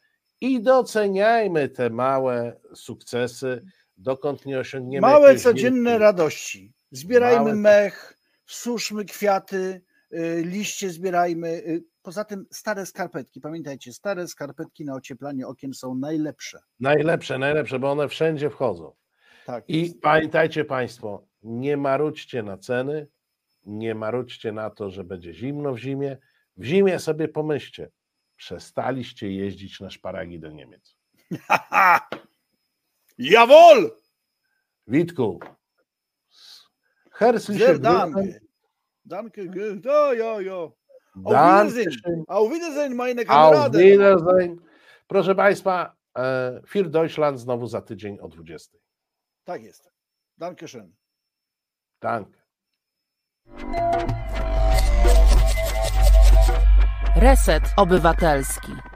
i 0.44 0.62
doceniajmy 0.62 1.68
te 1.68 1.90
małe 1.90 2.56
sukcesy, 2.74 3.64
dokąd 3.96 4.46
nie 4.46 4.58
osiągniemy. 4.58 5.00
Małe 5.06 5.36
codzienne 5.36 5.98
radości. 5.98 6.72
Zbierajmy 6.90 7.38
Małe- 7.44 7.54
mech, 7.54 8.18
suszmy 8.46 9.04
kwiaty, 9.04 9.82
y, 10.12 10.42
liście 10.46 10.90
zbierajmy. 10.90 11.48
y, 11.48 11.84
Poza 12.02 12.24
tym 12.24 12.46
stare 12.50 12.86
skarpetki, 12.86 13.40
pamiętajcie, 13.40 13.92
stare 13.92 14.28
skarpetki 14.28 14.84
na 14.84 14.94
ocieplanie 14.94 15.46
okien 15.46 15.74
są 15.74 15.94
najlepsze. 15.94 16.58
Najlepsze, 16.80 17.38
najlepsze, 17.38 17.78
bo 17.78 17.90
one 17.90 18.08
wszędzie 18.08 18.50
wchodzą. 18.50 18.92
Tak. 19.46 19.64
I 19.68 19.94
pamiętajcie 20.02 20.64
Państwo, 20.64 21.26
nie 21.42 21.76
marudźcie 21.76 22.42
na 22.42 22.58
ceny, 22.58 23.06
nie 23.66 23.94
marudźcie 23.94 24.52
na 24.52 24.70
to, 24.70 24.90
że 24.90 25.04
będzie 25.04 25.34
zimno 25.34 25.72
w 25.74 25.78
zimie. 25.78 26.16
W 26.56 26.64
zimie 26.64 26.98
sobie 26.98 27.28
pomyślcie, 27.28 27.90
przestaliście 28.44 29.32
jeździć 29.32 29.80
na 29.80 29.90
szparagi 29.90 30.40
do 30.40 30.50
Niemiec. 30.50 30.96
Haha! 31.48 32.08
Jawohl! 33.18 33.90
Witku, 34.86 35.38
Sehr 37.18 37.80
Glückwunsch. 37.80 38.40
danke. 39.04 39.42
Ja, 39.84 40.12
ja, 40.14 40.40
ja. 40.40 40.72
Auf. 41.24 41.74
Wiedersehen. 41.74 42.24
Auf 42.28 42.52
Wiedersehen, 42.52 42.96
meine 42.96 43.22
Auf 43.22 43.28
Kameraden. 43.28 43.80
Wiedersehen. 43.80 44.60
Proszę 45.06 45.34
Państwa, 45.34 45.96
e, 46.16 46.60
Fir 46.66 46.90
Deutschland 46.90 47.40
znowu 47.40 47.66
za 47.66 47.80
tydzień 47.80 48.18
o 48.20 48.28
20. 48.28 48.78
Tak 49.44 49.62
jest. 49.62 49.90
Dankeschön. 50.38 50.90
Danke. 52.00 52.44
Reset 57.16 57.62
Obywatelski. 57.76 58.93